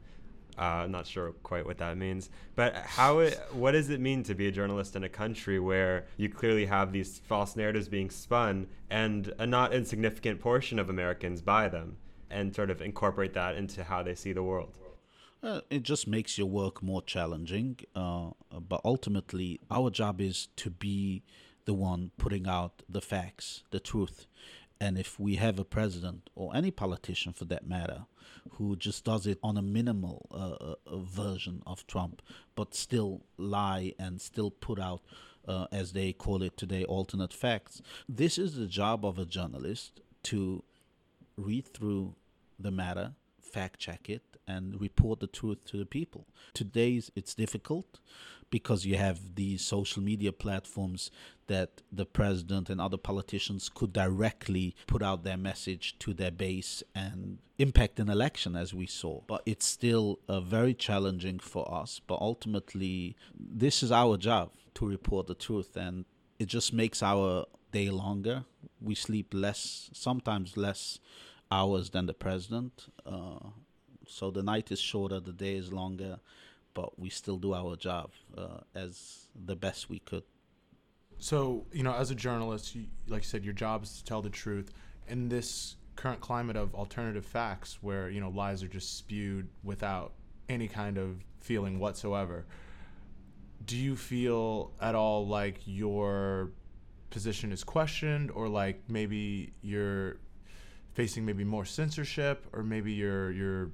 Uh, 0.57 0.61
I'm 0.85 0.91
not 0.91 1.05
sure 1.05 1.33
quite 1.43 1.65
what 1.65 1.77
that 1.77 1.97
means, 1.97 2.29
but 2.55 2.75
how 2.75 3.19
it, 3.19 3.39
what 3.51 3.73
does 3.73 3.89
it 3.89 3.99
mean 3.99 4.23
to 4.23 4.33
be 4.33 4.47
a 4.47 4.51
journalist 4.51 4.95
in 4.95 5.03
a 5.03 5.09
country 5.09 5.59
where 5.59 6.05
you 6.17 6.29
clearly 6.29 6.65
have 6.65 6.91
these 6.91 7.19
false 7.19 7.55
narratives 7.55 7.87
being 7.87 8.09
spun 8.09 8.67
and 8.89 9.33
a 9.37 9.45
not 9.45 9.73
insignificant 9.73 10.39
portion 10.39 10.79
of 10.79 10.89
Americans 10.89 11.41
buy 11.41 11.67
them 11.67 11.97
and 12.29 12.55
sort 12.55 12.69
of 12.71 12.81
incorporate 12.81 13.33
that 13.33 13.55
into 13.55 13.83
how 13.83 14.01
they 14.01 14.15
see 14.15 14.33
the 14.33 14.43
world? 14.43 14.77
Uh, 15.43 15.61
it 15.69 15.83
just 15.83 16.07
makes 16.07 16.37
your 16.37 16.47
work 16.47 16.81
more 16.81 17.01
challenging. 17.03 17.77
Uh, 17.95 18.31
but 18.67 18.81
ultimately, 18.83 19.59
our 19.69 19.89
job 19.89 20.19
is 20.19 20.47
to 20.55 20.69
be 20.69 21.23
the 21.65 21.73
one 21.73 22.11
putting 22.17 22.47
out 22.47 22.81
the 22.89 23.01
facts, 23.01 23.63
the 23.71 23.79
truth. 23.79 24.25
And 24.79 24.98
if 24.98 25.19
we 25.19 25.36
have 25.36 25.60
a 25.60 25.65
president 25.65 26.29
or 26.36 26.55
any 26.55 26.72
politician 26.72 27.34
for 27.34 27.46
that 27.46 27.67
matter 27.67 28.05
who 28.51 28.75
just 28.75 29.03
does 29.03 29.25
it 29.25 29.39
on 29.41 29.57
a 29.57 29.62
minimal 29.62 30.27
uh, 30.31 30.75
uh 30.89 30.98
version 30.98 31.63
of 31.65 31.86
Trump, 31.88 32.22
but 32.55 32.75
still 32.75 33.24
lie 33.38 33.93
and 33.98 34.22
still 34.22 34.51
put 34.51 34.79
out, 34.79 35.01
uh, 35.48 35.65
as 35.72 35.93
they 35.93 36.13
call 36.13 36.43
it 36.43 36.57
today, 36.57 36.84
alternate 36.84 37.34
facts, 37.34 37.81
this 38.07 38.38
is 38.38 38.55
the 38.55 38.67
job 38.67 39.05
of 39.05 39.17
a 39.17 39.25
journalist 39.25 40.01
to 40.24 40.63
read 41.38 41.67
through 41.67 42.15
the 42.60 42.72
matter, 42.72 43.13
fact 43.41 43.79
check 43.79 44.10
it, 44.10 44.37
and 44.48 44.80
report 44.80 45.20
the 45.20 45.27
truth 45.27 45.63
to 45.66 45.77
the 45.77 45.86
people. 45.86 46.25
Today's 46.54 47.12
it's 47.16 47.36
difficult 47.36 48.00
because 48.50 48.86
you 48.86 48.96
have 48.96 49.36
these 49.36 49.62
social 49.62 50.01
media 50.01 50.32
platforms 50.32 51.12
that 51.48 51.82
the 51.92 52.06
president 52.06 52.70
and 52.70 52.80
other 52.80 52.98
politicians 52.98 53.70
could 53.74 53.92
directly 53.92 54.75
put 54.86 55.04
out 55.04 55.24
their 55.24 55.38
message 55.38 55.98
to 56.00 56.13
their 56.13 56.32
base 56.32 56.82
and 56.96 57.39
impact 57.58 58.00
an 58.00 58.10
election 58.10 58.56
as 58.56 58.74
we 58.74 58.86
saw. 58.86 59.22
But 59.27 59.42
it's 59.46 59.66
still 59.66 60.20
uh, 60.27 60.39
very 60.39 60.74
challenging 60.74 61.39
for 61.39 61.70
us. 61.74 62.00
But 62.06 62.22
ultimately 62.22 63.16
this 63.38 63.84
is 63.84 63.92
our 63.92 64.18
job 64.18 64.51
to 64.75 64.88
report 64.88 65.27
the 65.27 65.36
truth 65.36 65.75
and 65.75 66.06
it 66.39 66.46
just 66.46 66.72
makes 66.72 67.01
our 67.01 67.46
day 67.72 67.89
longer. 67.89 68.46
We 68.80 68.96
sleep 68.96 69.34
less 69.34 69.89
sometimes 69.94 70.56
less 70.56 71.00
hours 71.50 71.89
than 71.89 72.06
the 72.06 72.13
president 72.13 72.88
uh, 73.06 73.39
so 74.07 74.31
the 74.31 74.43
night 74.43 74.71
is 74.71 74.79
shorter, 74.79 75.19
the 75.19 75.33
day 75.33 75.55
is 75.55 75.71
longer, 75.71 76.19
but 76.73 76.99
we 76.99 77.09
still 77.09 77.37
do 77.37 77.53
our 77.53 77.75
job 77.75 78.11
uh, 78.37 78.59
as 78.75 79.27
the 79.45 79.55
best 79.55 79.89
we 79.89 79.99
could. 79.99 80.23
So, 81.19 81.65
you 81.71 81.83
know, 81.83 81.93
as 81.93 82.11
a 82.11 82.15
journalist, 82.15 82.75
you, 82.75 82.85
like 83.07 83.23
you 83.23 83.27
said, 83.27 83.43
your 83.43 83.53
job 83.53 83.83
is 83.83 83.97
to 83.97 84.03
tell 84.03 84.21
the 84.21 84.29
truth. 84.29 84.71
In 85.07 85.29
this 85.29 85.75
current 85.95 86.21
climate 86.21 86.55
of 86.55 86.75
alternative 86.75 87.25
facts 87.25 87.79
where, 87.81 88.09
you 88.09 88.19
know, 88.19 88.29
lies 88.29 88.61
are 88.61 88.67
just 88.67 88.97
spewed 88.97 89.49
without 89.63 90.13
any 90.47 90.67
kind 90.67 90.97
of 90.97 91.23
feeling 91.39 91.79
whatsoever, 91.79 92.45
do 93.65 93.75
you 93.75 93.95
feel 93.95 94.71
at 94.79 94.95
all 94.95 95.27
like 95.27 95.59
your 95.65 96.51
position 97.09 97.51
is 97.51 97.63
questioned 97.63 98.29
or 98.31 98.47
like 98.47 98.81
maybe 98.87 99.53
you're 99.61 100.17
facing 100.93 101.25
maybe 101.25 101.43
more 101.43 101.65
censorship 101.65 102.45
or 102.53 102.63
maybe 102.63 102.91
you're 102.91 103.31
you're 103.31 103.71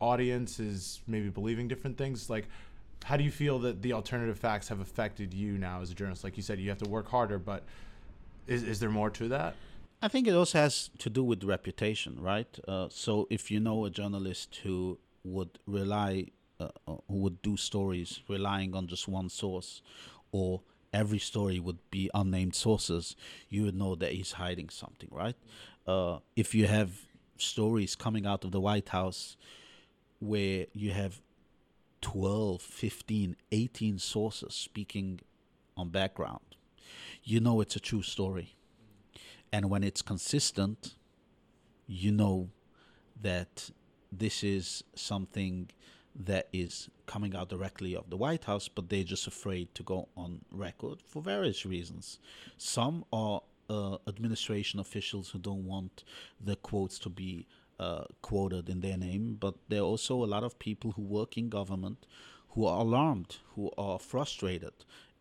audience 0.00 0.58
is 0.58 1.00
maybe 1.06 1.28
believing 1.28 1.68
different 1.68 1.96
things 1.96 2.28
like 2.30 2.48
how 3.04 3.16
do 3.16 3.24
you 3.24 3.30
feel 3.30 3.58
that 3.60 3.82
the 3.82 3.92
alternative 3.92 4.38
facts 4.38 4.68
have 4.68 4.80
affected 4.80 5.32
you 5.32 5.56
now 5.56 5.80
as 5.80 5.90
a 5.90 5.94
journalist? 5.94 6.22
Like 6.22 6.36
you 6.36 6.42
said 6.42 6.58
you 6.58 6.68
have 6.68 6.78
to 6.78 6.88
work 6.88 7.08
harder 7.08 7.38
but 7.38 7.62
is, 8.46 8.62
is 8.62 8.80
there 8.80 8.90
more 8.90 9.10
to 9.10 9.28
that? 9.28 9.54
I 10.02 10.08
think 10.08 10.26
it 10.26 10.32
also 10.32 10.58
has 10.58 10.90
to 10.98 11.10
do 11.10 11.22
with 11.22 11.44
reputation 11.44 12.16
right? 12.20 12.58
Uh, 12.66 12.88
so 12.90 13.26
if 13.30 13.50
you 13.50 13.60
know 13.60 13.84
a 13.84 13.90
journalist 13.90 14.60
who 14.62 14.98
would 15.24 15.58
rely 15.66 16.26
uh, 16.58 16.68
uh 16.88 16.96
who 17.08 17.16
would 17.16 17.42
do 17.42 17.56
stories 17.56 18.20
relying 18.28 18.74
on 18.74 18.86
just 18.86 19.06
one 19.06 19.28
source 19.28 19.82
or 20.32 20.62
every 20.92 21.18
story 21.18 21.60
would 21.60 21.78
be 21.90 22.10
unnamed 22.14 22.54
sources 22.54 23.16
you 23.48 23.62
would 23.64 23.74
know 23.74 23.94
that 23.94 24.12
he's 24.12 24.32
hiding 24.32 24.68
something 24.68 25.08
right? 25.12 25.36
Uh, 25.86 26.18
if 26.36 26.54
you 26.54 26.66
have 26.66 26.90
stories 27.36 27.96
coming 27.96 28.26
out 28.26 28.44
of 28.44 28.52
the 28.52 28.60
white 28.60 28.90
house 28.90 29.36
where 30.20 30.66
you 30.72 30.92
have 30.92 31.20
12, 32.00 32.62
15, 32.62 33.36
18 33.52 33.98
sources 33.98 34.54
speaking 34.54 35.20
on 35.76 35.88
background, 35.88 36.40
you 37.24 37.40
know 37.40 37.60
it's 37.60 37.76
a 37.76 37.80
true 37.80 38.02
story. 38.02 38.54
And 39.52 39.68
when 39.68 39.82
it's 39.82 40.02
consistent, 40.02 40.94
you 41.86 42.12
know 42.12 42.50
that 43.20 43.70
this 44.12 44.44
is 44.44 44.84
something 44.94 45.70
that 46.14 46.48
is 46.52 46.88
coming 47.06 47.34
out 47.34 47.48
directly 47.48 47.96
of 47.96 48.10
the 48.10 48.16
White 48.16 48.44
House, 48.44 48.68
but 48.68 48.88
they're 48.88 49.04
just 49.04 49.26
afraid 49.26 49.74
to 49.74 49.82
go 49.82 50.08
on 50.16 50.40
record 50.50 51.02
for 51.06 51.22
various 51.22 51.64
reasons. 51.64 52.18
Some 52.56 53.04
are 53.12 53.42
uh, 53.68 53.96
administration 54.08 54.80
officials 54.80 55.30
who 55.30 55.38
don't 55.38 55.64
want 55.64 56.04
the 56.40 56.56
quotes 56.56 56.98
to 57.00 57.08
be 57.08 57.46
uh, 57.80 58.04
quoted 58.20 58.68
in 58.68 58.80
their 58.80 58.96
name, 58.98 59.36
but 59.40 59.54
there 59.68 59.80
are 59.80 59.90
also 59.94 60.22
a 60.22 60.32
lot 60.34 60.44
of 60.44 60.58
people 60.58 60.92
who 60.92 61.02
work 61.02 61.36
in 61.36 61.48
government 61.48 62.06
who 62.50 62.66
are 62.66 62.80
alarmed, 62.80 63.38
who 63.54 63.70
are 63.78 63.98
frustrated, 63.98 64.72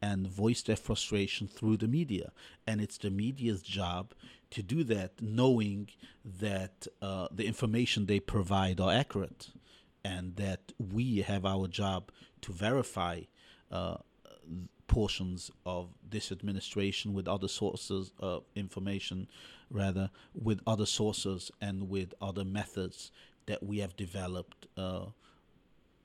and 0.01 0.27
voice 0.27 0.61
their 0.61 0.75
frustration 0.75 1.47
through 1.47 1.77
the 1.77 1.87
media. 1.87 2.31
And 2.67 2.81
it's 2.81 2.97
the 2.97 3.09
media's 3.09 3.61
job 3.61 4.13
to 4.51 4.63
do 4.63 4.83
that, 4.85 5.21
knowing 5.21 5.89
that 6.25 6.87
uh, 7.01 7.27
the 7.31 7.45
information 7.45 8.05
they 8.05 8.19
provide 8.19 8.79
are 8.79 8.91
accurate 8.91 9.49
and 10.03 10.35
that 10.37 10.73
we 10.79 11.17
have 11.21 11.45
our 11.45 11.67
job 11.67 12.11
to 12.41 12.51
verify 12.51 13.21
uh, 13.71 13.97
portions 14.87 15.51
of 15.65 15.89
this 16.09 16.31
administration 16.31 17.13
with 17.13 17.27
other 17.27 17.47
sources 17.47 18.11
of 18.19 18.43
information, 18.55 19.27
rather, 19.69 20.09
with 20.33 20.59
other 20.65 20.85
sources 20.85 21.51
and 21.61 21.89
with 21.89 22.13
other 22.21 22.43
methods 22.43 23.11
that 23.45 23.63
we 23.63 23.79
have 23.79 23.95
developed 23.95 24.67
uh, 24.77 25.05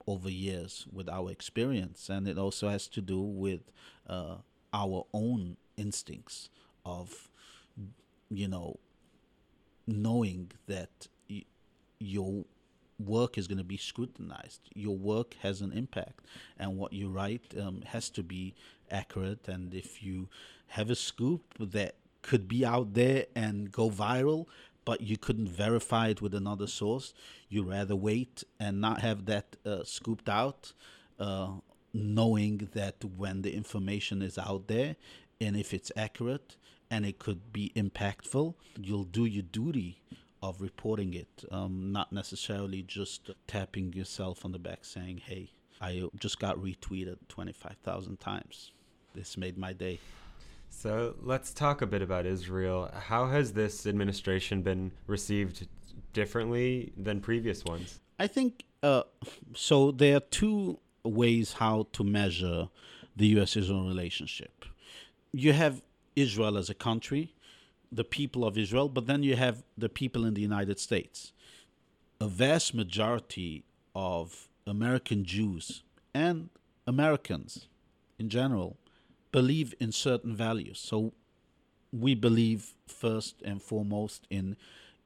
over 0.06 0.30
years 0.30 0.86
with 0.92 1.08
our 1.08 1.30
experience. 1.30 2.08
And 2.08 2.28
it 2.28 2.38
also 2.38 2.68
has 2.68 2.88
to 2.88 3.00
do 3.00 3.20
with 3.20 3.60
uh, 4.08 4.36
our 4.72 5.06
own 5.12 5.56
instincts 5.76 6.50
of, 6.84 7.30
you 8.30 8.48
know, 8.48 8.78
knowing 9.86 10.52
that 10.66 11.08
y- 11.28 11.44
your 11.98 12.44
work 12.98 13.36
is 13.36 13.46
going 13.46 13.58
to 13.58 13.64
be 13.64 13.76
scrutinized. 13.76 14.60
Your 14.74 14.96
work 14.96 15.34
has 15.42 15.60
an 15.60 15.72
impact, 15.72 16.20
and 16.58 16.76
what 16.76 16.92
you 16.92 17.08
write 17.08 17.54
um, 17.60 17.82
has 17.86 18.08
to 18.10 18.22
be 18.22 18.54
accurate. 18.90 19.48
And 19.48 19.74
if 19.74 20.02
you 20.02 20.28
have 20.68 20.90
a 20.90 20.94
scoop 20.94 21.42
that 21.58 21.96
could 22.24 22.48
be 22.48 22.64
out 22.64 22.94
there 22.94 23.26
and 23.36 23.70
go 23.70 23.90
viral, 23.90 24.46
but 24.86 25.02
you 25.02 25.16
couldn't 25.18 25.48
verify 25.48 26.08
it 26.08 26.22
with 26.22 26.34
another 26.34 26.66
source, 26.66 27.12
you 27.50 27.62
rather 27.62 27.94
wait 27.94 28.42
and 28.58 28.80
not 28.80 29.02
have 29.02 29.26
that 29.26 29.56
uh, 29.66 29.84
scooped 29.84 30.28
out, 30.28 30.72
uh, 31.20 31.52
knowing 31.92 32.68
that 32.72 33.04
when 33.04 33.42
the 33.42 33.54
information 33.54 34.22
is 34.22 34.38
out 34.38 34.68
there 34.68 34.96
and 35.40 35.54
if 35.54 35.74
it's 35.74 35.92
accurate 35.96 36.56
and 36.90 37.04
it 37.04 37.18
could 37.18 37.52
be 37.52 37.72
impactful, 37.76 38.54
you'll 38.80 39.04
do 39.04 39.26
your 39.26 39.42
duty 39.42 40.00
of 40.42 40.60
reporting 40.60 41.12
it, 41.14 41.44
um, 41.50 41.92
not 41.92 42.10
necessarily 42.12 42.82
just 42.82 43.30
tapping 43.46 43.92
yourself 43.92 44.44
on 44.44 44.52
the 44.52 44.58
back 44.58 44.84
saying, 44.84 45.18
hey, 45.18 45.50
I 45.80 46.08
just 46.18 46.38
got 46.38 46.56
retweeted 46.56 47.16
25,000 47.28 48.18
times. 48.18 48.72
This 49.14 49.36
made 49.36 49.58
my 49.58 49.72
day. 49.72 50.00
So 50.76 51.14
let's 51.22 51.54
talk 51.54 51.80
a 51.80 51.86
bit 51.86 52.02
about 52.02 52.26
Israel. 52.26 52.90
How 52.92 53.26
has 53.28 53.52
this 53.52 53.86
administration 53.86 54.62
been 54.62 54.92
received 55.06 55.66
differently 56.12 56.92
than 56.96 57.20
previous 57.20 57.64
ones? 57.64 58.00
I 58.18 58.26
think 58.26 58.64
uh, 58.82 59.04
so. 59.54 59.90
There 59.92 60.16
are 60.16 60.20
two 60.20 60.78
ways 61.02 61.54
how 61.54 61.86
to 61.92 62.04
measure 62.04 62.68
the 63.16 63.26
U.S. 63.28 63.56
Israel 63.56 63.88
relationship. 63.88 64.66
You 65.32 65.52
have 65.54 65.82
Israel 66.16 66.58
as 66.58 66.68
a 66.68 66.74
country, 66.74 67.34
the 67.90 68.04
people 68.04 68.44
of 68.44 68.58
Israel, 68.58 68.88
but 68.88 69.06
then 69.06 69.22
you 69.22 69.36
have 69.36 69.62
the 69.78 69.88
people 69.88 70.24
in 70.26 70.34
the 70.34 70.42
United 70.42 70.78
States. 70.78 71.32
A 72.20 72.28
vast 72.28 72.74
majority 72.74 73.64
of 73.94 74.48
American 74.66 75.24
Jews 75.24 75.82
and 76.12 76.50
Americans 76.86 77.68
in 78.18 78.28
general 78.28 78.76
believe 79.34 79.74
in 79.80 79.90
certain 79.90 80.34
values. 80.36 80.78
So 80.78 81.12
we 81.92 82.14
believe 82.14 82.74
first 82.86 83.42
and 83.44 83.60
foremost 83.60 84.20
in 84.30 84.56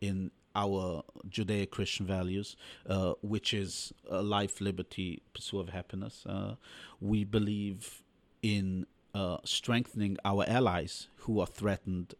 in 0.02 0.30
our 0.54 1.02
Judeo-Christian 1.28 2.06
values, 2.06 2.56
uh, 2.88 3.14
which 3.22 3.54
is 3.54 3.92
uh, 4.10 4.22
life, 4.22 4.60
liberty, 4.60 5.22
pursuit 5.34 5.60
of 5.60 5.68
happiness. 5.70 6.26
Uh, 6.26 6.54
we 7.00 7.24
believe 7.24 8.02
in 8.42 8.86
uh, 9.14 9.38
strengthening 9.44 10.16
our 10.24 10.44
allies 10.46 11.08
who 11.22 11.40
are 11.40 11.46
threatened 11.60 12.14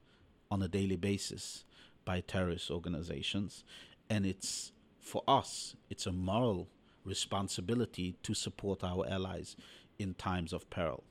on 0.51 0.63
a 0.63 0.69
daily 0.69 0.97
basis 0.97 1.65
by 2.05 2.21
terrorist 2.21 2.71
organizations. 2.71 3.65
And 4.09 4.25
it's 4.25 4.73
for 5.01 5.23
us, 5.29 5.77
it's 5.91 6.07
a 6.07 6.13
moral 6.13 6.69
responsibility 7.05 8.17
to 8.23 8.33
support 8.35 8.83
our 8.83 9.05
allies 9.17 9.57
in 9.99 10.15
times 10.15 10.53
of 10.53 10.71
peril. 10.71 11.03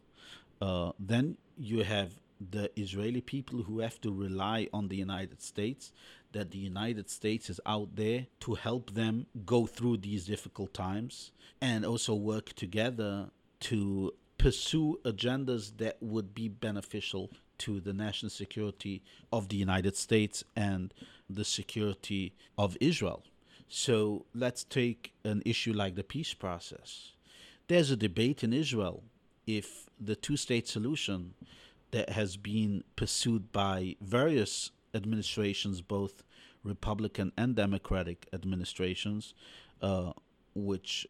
Uh, 0.62 0.92
then 1.00 1.38
you 1.58 1.84
have 1.84 2.14
the 2.40 2.70
Israeli 2.80 3.22
people 3.22 3.64
who 3.64 3.80
have 3.80 4.00
to 4.02 4.12
rely 4.12 4.68
on 4.74 4.88
the 4.88 4.96
United 4.96 5.42
States, 5.42 5.92
that 6.34 6.52
the 6.52 6.58
United 6.58 7.10
States 7.10 7.50
is 7.50 7.60
out 7.66 7.96
there 7.96 8.28
to 8.42 8.56
help 8.56 8.94
them 8.94 9.26
go 9.46 9.66
through 9.66 9.98
these 9.98 10.26
difficult 10.26 10.74
times 10.74 11.32
and 11.62 11.86
also 11.86 12.14
work 12.14 12.54
together 12.54 13.30
to 13.60 14.14
pursue 14.38 15.00
agendas 15.04 15.78
that 15.78 15.98
would 16.00 16.36
be 16.36 16.48
beneficial 16.48 17.32
to 17.58 17.80
the 17.80 17.94
national 17.94 18.30
security 18.30 19.02
of 19.32 19.50
the 19.50 19.58
United 19.58 19.96
States 19.98 20.44
and 20.56 20.94
the 21.28 21.44
security 21.44 22.34
of 22.58 22.78
Israel. 22.80 23.24
So 23.68 24.26
let's 24.36 24.64
take 24.64 25.14
an 25.24 25.42
issue 25.44 25.74
like 25.74 25.96
the 25.96 26.04
peace 26.04 26.34
process. 26.34 27.14
There's 27.68 27.90
a 27.90 27.98
debate 27.98 28.44
in 28.44 28.54
Israel 28.54 29.04
if 29.48 29.90
the 30.00 30.16
two 30.16 30.38
state 30.38 30.68
solution 30.68 31.34
that 31.92 32.10
has 32.10 32.38
been 32.38 32.84
pursued 32.96 33.52
by 33.52 33.96
various 34.02 34.72
administrations, 34.94 35.82
both 35.82 36.24
Republican 36.64 37.32
and 37.38 37.56
Democratic 37.56 38.28
administrations, 38.34 39.34
uh, 39.82 40.12
which 40.54 41.08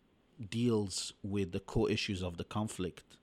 deals 0.49 1.13
with 1.23 1.51
the 1.51 1.59
core 1.59 1.89
issues 1.89 2.21
of 2.21 2.37
the 2.37 2.43
conflict 2.43 3.17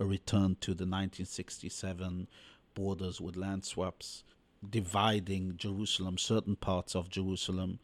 a 0.00 0.04
return 0.04 0.56
to 0.60 0.70
the 0.70 0.84
1967 0.84 2.26
borders 2.74 3.20
with 3.20 3.36
land 3.36 3.64
swaps, 3.64 4.24
dividing 4.68 5.54
Jerusalem, 5.56 6.18
certain 6.18 6.56
parts 6.56 6.96
of 6.96 7.08
Jerusalem, 7.08 7.78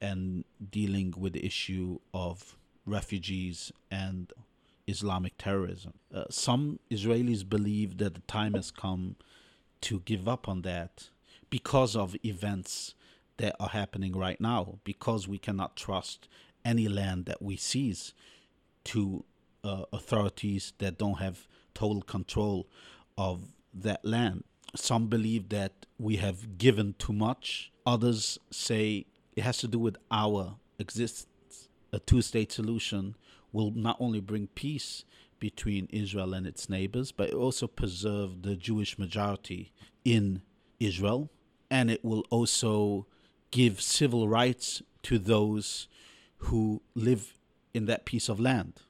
and 0.00 0.44
dealing 0.70 1.12
with 1.16 1.34
the 1.34 1.44
issue 1.44 1.98
of 2.14 2.56
refugees 2.86 3.70
and 3.90 4.32
Islamic 4.90 5.38
terrorism. 5.38 5.94
Uh, 6.14 6.24
some 6.30 6.80
Israelis 6.90 7.48
believe 7.48 7.98
that 7.98 8.14
the 8.14 8.20
time 8.22 8.54
has 8.54 8.70
come 8.70 9.16
to 9.82 10.00
give 10.00 10.28
up 10.28 10.48
on 10.48 10.62
that 10.62 11.08
because 11.48 11.96
of 11.96 12.16
events 12.24 12.94
that 13.38 13.56
are 13.58 13.70
happening 13.70 14.16
right 14.16 14.40
now, 14.40 14.78
because 14.84 15.26
we 15.26 15.38
cannot 15.38 15.76
trust 15.76 16.28
any 16.64 16.88
land 16.88 17.24
that 17.26 17.40
we 17.40 17.56
seize 17.56 18.12
to 18.84 19.24
uh, 19.64 19.84
authorities 19.92 20.72
that 20.78 20.98
don't 20.98 21.18
have 21.18 21.46
total 21.74 22.02
control 22.02 22.66
of 23.16 23.52
that 23.72 24.04
land. 24.04 24.44
Some 24.74 25.08
believe 25.08 25.48
that 25.48 25.86
we 25.98 26.16
have 26.16 26.58
given 26.58 26.94
too 26.98 27.12
much. 27.12 27.72
Others 27.86 28.38
say 28.50 29.06
it 29.36 29.42
has 29.42 29.58
to 29.58 29.68
do 29.68 29.78
with 29.78 29.96
our 30.10 30.56
existence. 30.78 31.68
A 31.92 31.98
two 31.98 32.22
state 32.22 32.52
solution 32.52 33.16
will 33.52 33.70
not 33.70 33.96
only 34.00 34.20
bring 34.20 34.48
peace 34.48 35.04
between 35.38 35.88
Israel 35.90 36.34
and 36.34 36.46
its 36.46 36.68
neighbors, 36.68 37.12
but 37.12 37.30
it 37.30 37.34
also 37.34 37.66
preserve 37.66 38.42
the 38.42 38.56
Jewish 38.56 38.98
majority 38.98 39.72
in 40.04 40.42
Israel. 40.78 41.30
And 41.70 41.90
it 41.90 42.04
will 42.04 42.24
also 42.30 43.06
give 43.50 43.80
civil 43.80 44.28
rights 44.28 44.82
to 45.04 45.18
those 45.18 45.88
who 46.38 46.82
live 46.94 47.34
in 47.72 47.86
that 47.86 48.04
piece 48.04 48.28
of 48.28 48.38
land. 48.38 48.82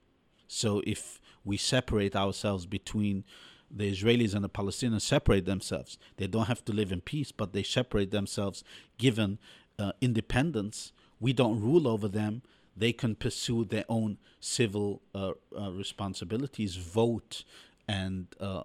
So 0.48 0.82
if 0.86 1.20
we 1.44 1.56
separate 1.56 2.16
ourselves 2.16 2.66
between 2.66 3.24
the 3.70 3.90
Israelis 3.90 4.34
and 4.34 4.42
the 4.42 4.48
Palestinians 4.48 5.02
separate 5.02 5.44
themselves. 5.44 5.96
They 6.16 6.26
don't 6.26 6.46
have 6.46 6.64
to 6.64 6.72
live 6.72 6.90
in 6.90 7.00
peace, 7.00 7.30
but 7.30 7.52
they 7.52 7.62
separate 7.62 8.10
themselves 8.10 8.64
given 8.98 9.38
uh, 9.78 9.92
independence. 10.00 10.92
We 11.20 11.32
don't 11.32 11.60
rule 11.60 11.86
over 11.86 12.08
them. 12.08 12.42
They 12.76 12.92
can 12.92 13.14
pursue 13.14 13.64
their 13.64 13.84
own 13.88 14.18
civil 14.40 15.02
uh, 15.14 15.32
uh, 15.58 15.72
responsibilities, 15.72 16.76
vote, 16.76 17.44
and 17.88 18.26
uh, 18.40 18.62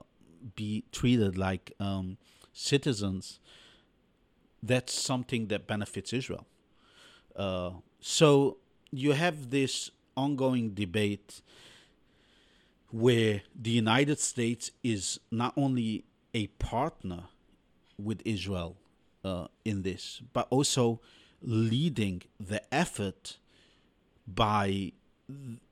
be 0.56 0.84
treated 0.92 1.38
like 1.38 1.74
um, 1.80 2.18
citizens. 2.54 3.40
That's 4.62 4.94
something 4.94 5.48
that 5.48 5.68
benefits 5.68 6.14
Israel. 6.14 6.46
Uh, 7.36 7.72
so 8.00 8.58
you 8.92 9.12
have 9.12 9.50
this 9.50 9.92
ongoing 10.16 10.74
debate 10.74 11.42
where 12.92 13.42
the 13.54 13.72
United 13.72 14.20
States 14.20 14.72
is 14.84 15.20
not 15.32 15.54
only 15.58 16.06
a 16.34 16.48
partner 16.48 17.24
with 17.98 18.22
Israel 18.26 18.78
uh, 19.24 19.48
in 19.66 19.82
this, 19.82 20.22
but 20.34 20.48
also 20.50 21.02
leading 21.42 22.22
the 22.40 22.62
effort 22.74 23.38
by 24.28 24.92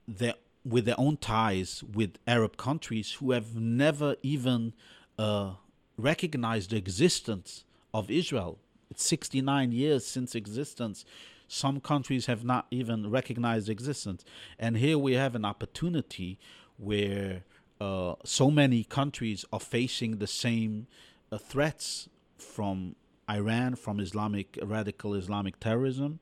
their 0.07 0.35
with 0.65 0.85
their 0.85 0.99
own 0.99 1.17
ties 1.17 1.83
with 1.83 2.17
Arab 2.25 2.55
countries 2.55 3.13
who 3.13 3.31
have 3.31 3.53
never 3.55 4.15
even 4.23 4.73
uh, 5.19 5.51
recognized 5.97 6.69
the 6.69 6.77
existence 6.77 7.65
of 7.93 8.09
Israel. 8.09 8.59
It's 8.89 9.03
69 9.03 9.71
years 9.71 10.05
since 10.05 10.35
existence. 10.35 11.03
Some 11.47 11.81
countries 11.81 12.27
have 12.27 12.45
not 12.45 12.67
even 12.71 13.09
recognized 13.09 13.67
existence. 13.69 14.23
And 14.57 14.77
here 14.77 14.97
we 14.97 15.13
have 15.13 15.35
an 15.35 15.43
opportunity 15.43 16.39
where 16.77 17.43
uh, 17.81 18.15
so 18.23 18.49
many 18.49 18.83
countries 18.83 19.45
are 19.51 19.59
facing 19.59 20.17
the 20.17 20.27
same 20.27 20.87
uh, 21.31 21.37
threats 21.37 22.07
from 22.37 22.95
Iran, 23.29 23.75
from 23.75 23.99
Islamic 23.99 24.57
radical 24.61 25.13
Islamic 25.13 25.59
terrorism, 25.59 26.19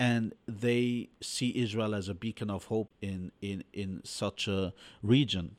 and 0.00 0.32
they 0.48 1.10
see 1.20 1.52
Israel 1.54 1.94
as 1.94 2.08
a 2.08 2.14
beacon 2.14 2.50
of 2.50 2.64
hope 2.64 2.90
in 3.02 3.30
in 3.42 3.62
in 3.72 4.00
such 4.02 4.48
a 4.48 4.72
region. 5.02 5.56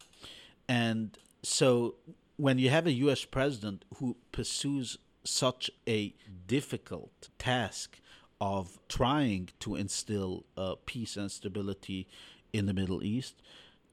And 0.67 1.17
so, 1.43 1.95
when 2.37 2.57
you 2.57 2.69
have 2.71 2.87
a 2.87 2.91
U.S. 3.05 3.23
president 3.23 3.85
who 3.97 4.17
pursues 4.31 4.97
such 5.23 5.69
a 5.87 6.15
difficult 6.47 7.29
task 7.37 7.99
of 8.39 8.79
trying 8.89 9.49
to 9.59 9.75
instill 9.75 10.45
uh, 10.57 10.73
peace 10.87 11.15
and 11.15 11.31
stability 11.31 12.07
in 12.51 12.65
the 12.65 12.73
Middle 12.73 13.03
East, 13.03 13.35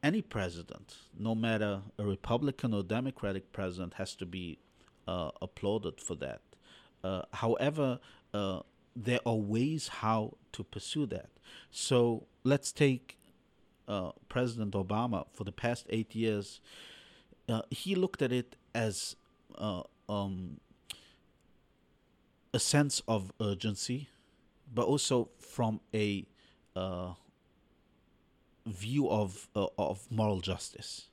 any 0.02 0.22
president, 0.22 0.96
no 1.18 1.34
matter 1.34 1.82
a 1.98 2.04
Republican 2.04 2.72
or 2.72 2.82
Democratic 2.82 3.52
president, 3.52 3.94
has 3.94 4.14
to 4.14 4.24
be 4.24 4.58
uh, 5.06 5.30
applauded 5.42 6.00
for 6.00 6.14
that. 6.14 6.40
Uh, 7.04 7.22
however, 7.32 8.00
uh, 8.32 8.60
there 9.04 9.20
are 9.24 9.36
ways 9.36 9.88
how 9.88 10.34
to 10.52 10.64
pursue 10.64 11.06
that. 11.06 11.30
So 11.70 12.26
let's 12.42 12.72
take 12.72 13.16
uh, 13.86 14.10
President 14.28 14.74
Obama 14.74 15.26
for 15.32 15.44
the 15.44 15.52
past 15.52 15.86
eight 15.88 16.14
years. 16.14 16.60
Uh, 17.48 17.62
he 17.70 17.94
looked 17.94 18.22
at 18.22 18.32
it 18.32 18.56
as 18.74 19.16
uh, 19.56 19.82
um, 20.08 20.60
a 22.52 22.58
sense 22.58 23.02
of 23.06 23.32
urgency, 23.40 24.08
but 24.74 24.86
also 24.86 25.30
from 25.38 25.80
a 25.94 26.26
uh, 26.74 27.12
view 28.66 29.08
of 29.08 29.48
uh, 29.54 29.66
of 29.78 30.06
moral 30.10 30.40
justice. 30.40 31.08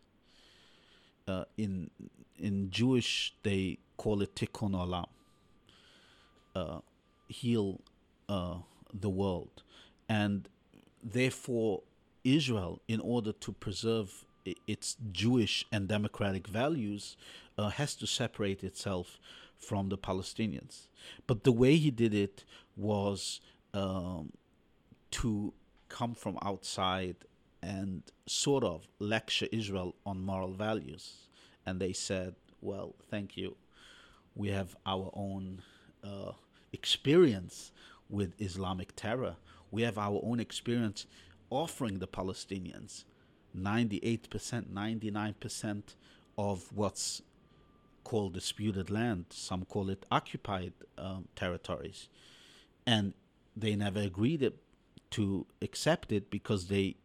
Uh, 1.27 1.45
in 1.57 1.89
in 2.37 2.69
Jewish, 2.69 3.33
they 3.43 3.79
call 3.97 4.21
it 4.21 4.35
tikkun 4.35 4.73
olam. 4.73 5.05
Heal 7.27 7.81
uh, 8.29 8.57
the 8.93 9.09
world, 9.09 9.63
and 10.07 10.47
therefore 11.03 11.83
Israel, 12.23 12.81
in 12.87 12.99
order 12.99 13.31
to 13.31 13.51
preserve 13.51 14.25
its 14.67 14.97
Jewish 15.11 15.65
and 15.71 15.87
democratic 15.87 16.47
values, 16.47 17.17
uh, 17.57 17.69
has 17.69 17.95
to 17.95 18.07
separate 18.07 18.63
itself 18.63 19.19
from 19.57 19.89
the 19.89 19.97
Palestinians. 19.97 20.87
But 21.27 21.43
the 21.43 21.51
way 21.51 21.77
he 21.77 21.91
did 21.91 22.13
it 22.13 22.43
was 22.75 23.41
um, 23.73 24.31
to 25.11 25.53
come 25.89 26.13
from 26.13 26.37
outside 26.41 27.15
and 27.61 28.03
sort 28.27 28.63
of 28.63 28.87
lecture 28.99 29.47
Israel 29.51 29.95
on 30.05 30.21
moral 30.21 30.53
values. 30.53 31.27
And 31.65 31.79
they 31.79 31.93
said, 31.93 32.35
well, 32.61 32.93
thank 33.09 33.37
you. 33.37 33.55
We 34.35 34.49
have 34.49 34.75
our 34.85 35.09
own 35.13 35.61
uh, 36.03 36.33
experience 36.79 37.71
with 38.09 38.39
Islamic 38.39 38.95
terror. 38.95 39.35
We 39.71 39.81
have 39.81 39.97
our 39.97 40.19
own 40.23 40.39
experience 40.39 41.07
offering 41.49 41.99
the 41.99 42.07
Palestinians 42.07 43.03
98%, 43.57 44.65
99% 44.73 45.83
of 46.37 46.71
what's 46.73 47.21
called 48.03 48.33
disputed 48.33 48.89
land. 48.89 49.25
Some 49.29 49.65
call 49.65 49.89
it 49.89 50.05
occupied 50.11 50.73
um, 50.97 51.27
territories. 51.35 52.09
And 52.85 53.13
they 53.55 53.75
never 53.75 54.01
agreed 54.01 54.51
to 55.11 55.45
accept 55.61 56.11
it 56.11 56.29
because 56.29 56.67
they 56.67 56.97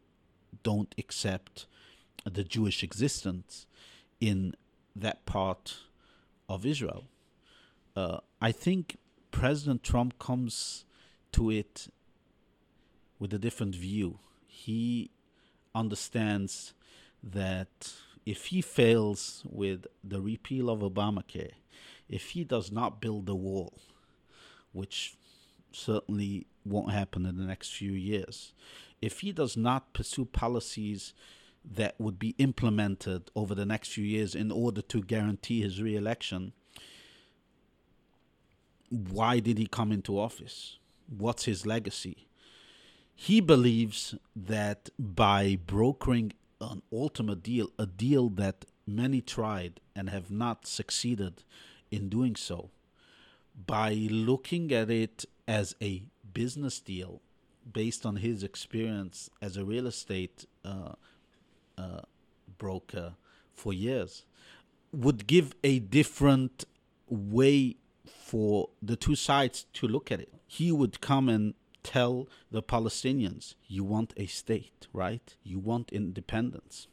don't 0.63 0.93
accept 0.97 1.65
the 2.25 2.43
Jewish 2.43 2.83
existence 2.83 3.65
in 4.19 4.53
that 4.95 5.25
part 5.25 5.77
of 6.49 6.65
Israel. 6.65 7.05
Uh, 7.95 8.19
I 8.41 8.51
think 8.51 8.97
President 9.31 9.83
Trump 9.83 10.19
comes 10.19 10.85
to 11.31 11.49
it 11.49 11.87
with 13.19 13.33
a 13.33 13.39
different 13.39 13.75
view. 13.75 14.19
He 14.45 15.11
understands 15.73 16.73
that 17.23 17.93
if 18.25 18.47
he 18.47 18.61
fails 18.61 19.43
with 19.49 19.87
the 20.03 20.21
repeal 20.21 20.69
of 20.69 20.79
Obamacare, 20.79 21.53
if 22.09 22.31
he 22.31 22.43
does 22.43 22.71
not 22.71 23.01
build 23.01 23.25
the 23.25 23.35
wall, 23.35 23.73
which 24.73 25.15
certainly 25.71 26.47
won't 26.65 26.91
happen 26.91 27.25
in 27.25 27.37
the 27.37 27.45
next 27.45 27.73
few 27.73 27.91
years, 27.91 28.53
if 29.01 29.21
he 29.21 29.31
does 29.31 29.57
not 29.57 29.93
pursue 29.93 30.25
policies 30.25 31.13
that 31.63 31.99
would 31.99 32.19
be 32.19 32.35
implemented 32.37 33.31
over 33.35 33.55
the 33.55 33.65
next 33.65 33.89
few 33.89 34.03
years 34.03 34.35
in 34.35 34.51
order 34.51 34.81
to 34.81 35.01
guarantee 35.01 35.61
his 35.61 35.81
reelection, 35.81 36.53
why 38.91 39.39
did 39.39 39.57
he 39.57 39.67
come 39.67 39.91
into 39.91 40.19
office? 40.19 40.77
What's 41.07 41.45
his 41.45 41.65
legacy? 41.65 42.27
He 43.15 43.39
believes 43.39 44.15
that 44.35 44.89
by 44.99 45.57
brokering 45.65 46.33
an 46.59 46.81
ultimate 46.91 47.41
deal, 47.41 47.69
a 47.79 47.85
deal 47.85 48.29
that 48.29 48.65
many 48.85 49.21
tried 49.21 49.79
and 49.95 50.09
have 50.09 50.29
not 50.29 50.67
succeeded 50.67 51.43
in 51.89 52.09
doing 52.09 52.35
so, 52.35 52.69
by 53.65 53.93
looking 53.93 54.73
at 54.73 54.89
it 54.89 55.25
as 55.47 55.75
a 55.81 56.03
business 56.33 56.79
deal 56.79 57.21
based 57.71 58.05
on 58.05 58.17
his 58.17 58.43
experience 58.43 59.29
as 59.41 59.55
a 59.55 59.63
real 59.63 59.87
estate 59.87 60.45
uh, 60.65 60.93
uh, 61.77 62.01
broker 62.57 63.13
for 63.53 63.71
years, 63.71 64.25
would 64.91 65.27
give 65.27 65.53
a 65.63 65.79
different 65.79 66.65
way 67.07 67.75
for 68.05 68.69
the 68.81 68.95
two 68.95 69.15
sides 69.15 69.65
to 69.73 69.87
look 69.87 70.11
at 70.11 70.19
it. 70.19 70.33
He 70.47 70.71
would 70.71 71.01
come 71.01 71.29
and 71.29 71.53
tell 71.83 72.27
the 72.51 72.61
Palestinians, 72.61 73.55
you 73.67 73.83
want 73.83 74.13
a 74.17 74.25
state, 74.27 74.87
right? 74.93 75.35
You 75.43 75.59
want 75.59 75.91
independence. 75.91 76.87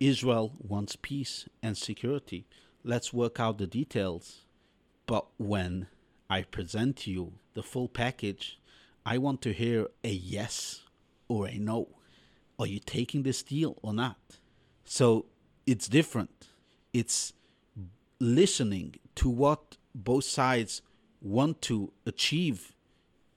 Israel 0.00 0.54
wants 0.58 0.96
peace 1.00 1.48
and 1.62 1.76
security. 1.76 2.46
Let's 2.82 3.12
work 3.12 3.40
out 3.40 3.58
the 3.58 3.66
details. 3.66 4.44
But 5.06 5.26
when 5.36 5.86
I 6.28 6.42
present 6.42 7.06
you 7.06 7.34
the 7.54 7.62
full 7.62 7.88
package, 7.88 8.58
I 9.06 9.18
want 9.18 9.42
to 9.42 9.52
hear 9.52 9.88
a 10.02 10.10
yes 10.10 10.82
or 11.28 11.46
a 11.46 11.58
no. 11.58 11.88
Are 12.58 12.66
you 12.66 12.78
taking 12.78 13.22
this 13.22 13.42
deal 13.42 13.78
or 13.82 13.92
not? 13.92 14.38
So 14.84 15.26
it's 15.66 15.88
different. 15.88 16.48
It's 16.92 17.32
listening 18.20 18.96
to 19.16 19.28
what 19.28 19.76
both 19.94 20.24
sides 20.24 20.82
want 21.20 21.62
to 21.62 21.92
achieve 22.06 22.74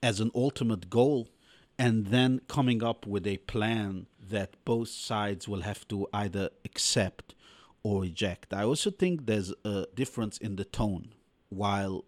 as 0.02 0.20
an 0.20 0.32
ultimate 0.36 0.90
goal 0.90 1.30
and 1.80 2.08
then 2.08 2.42
coming 2.48 2.84
up 2.84 3.06
with 3.06 3.28
a 3.28 3.38
plan 3.38 4.08
that 4.30 4.56
both 4.66 4.90
sides 4.90 5.48
will 5.48 5.62
have 5.62 5.88
to 5.88 6.08
either 6.14 6.50
accept 6.66 7.36
or 7.84 8.02
reject. 8.02 8.54
I 8.54 8.64
also 8.64 8.90
think 8.90 9.26
there's 9.26 9.54
a 9.64 9.86
difference 9.94 10.38
in 10.40 10.56
the 10.56 10.66
tone. 10.66 11.14
While 11.50 12.04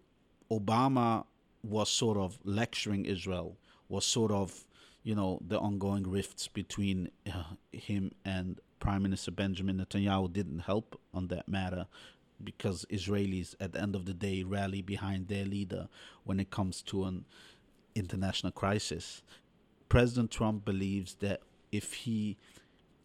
Obama 0.50 1.24
was 1.62 1.88
sort 1.88 2.18
of 2.18 2.38
lecturing 2.44 3.04
Israel, 3.04 3.56
was 3.88 4.04
sort 4.04 4.32
of, 4.32 4.66
you 5.02 5.14
know, 5.14 5.40
the 5.46 5.58
ongoing 5.58 6.02
rifts 6.08 6.48
between 6.48 7.10
uh, 7.26 7.44
him 7.72 8.12
and 8.24 8.60
Prime 8.80 9.02
Minister 9.02 9.30
Benjamin 9.30 9.78
Netanyahu 9.78 10.32
didn't 10.32 10.60
help 10.60 11.00
on 11.14 11.28
that 11.28 11.48
matter 11.48 11.86
because 12.42 12.84
Israelis, 12.90 13.54
at 13.60 13.72
the 13.72 13.80
end 13.80 13.94
of 13.94 14.06
the 14.06 14.14
day, 14.14 14.42
rally 14.42 14.82
behind 14.82 15.28
their 15.28 15.44
leader 15.44 15.88
when 16.24 16.40
it 16.40 16.50
comes 16.50 16.82
to 16.82 17.04
an 17.04 17.24
international 17.94 18.52
crisis. 18.52 19.22
President 19.88 20.30
Trump 20.30 20.64
believes 20.64 21.14
that 21.16 21.40
if 21.72 21.92
he 21.92 22.36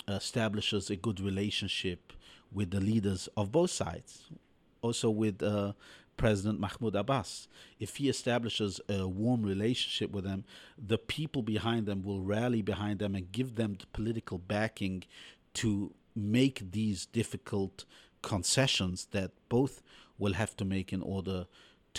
establishes 0.08 0.89
a 0.89 0.95
good 0.95 1.19
relationship 1.19 2.13
with 2.52 2.71
the 2.71 2.80
leaders 2.80 3.28
of 3.36 3.52
both 3.52 3.71
sides, 3.71 4.26
also 4.82 5.10
with 5.10 5.41
uh, 5.41 5.74
President 6.17 6.60
Mahmoud 6.60 6.95
Abbas, 6.95 7.48
if 7.80 7.98
he 7.98 8.08
establishes 8.08 8.80
a 8.88 9.08
warm 9.08 9.43
relationship 9.43 10.12
with 10.12 10.24
them, 10.24 10.45
the 10.78 10.98
people 10.98 11.41
behind 11.41 11.86
them 11.86 12.04
will 12.04 12.21
rally 12.21 12.62
behind 12.62 13.00
them 13.00 13.15
and 13.15 13.32
give 13.32 13.56
them 13.56 13.76
the 13.80 13.88
political 13.88 14.38
backing 14.38 15.04
to 15.56 15.93
make 16.15 16.71
these 16.71 17.06
difficult 17.08 17.86
concessions 18.33 18.97
that 19.17 19.31
both 19.55 19.75
will 20.21 20.33
have 20.41 20.53
to 20.57 20.65
make 20.75 20.89
in 20.97 21.01
order 21.15 21.39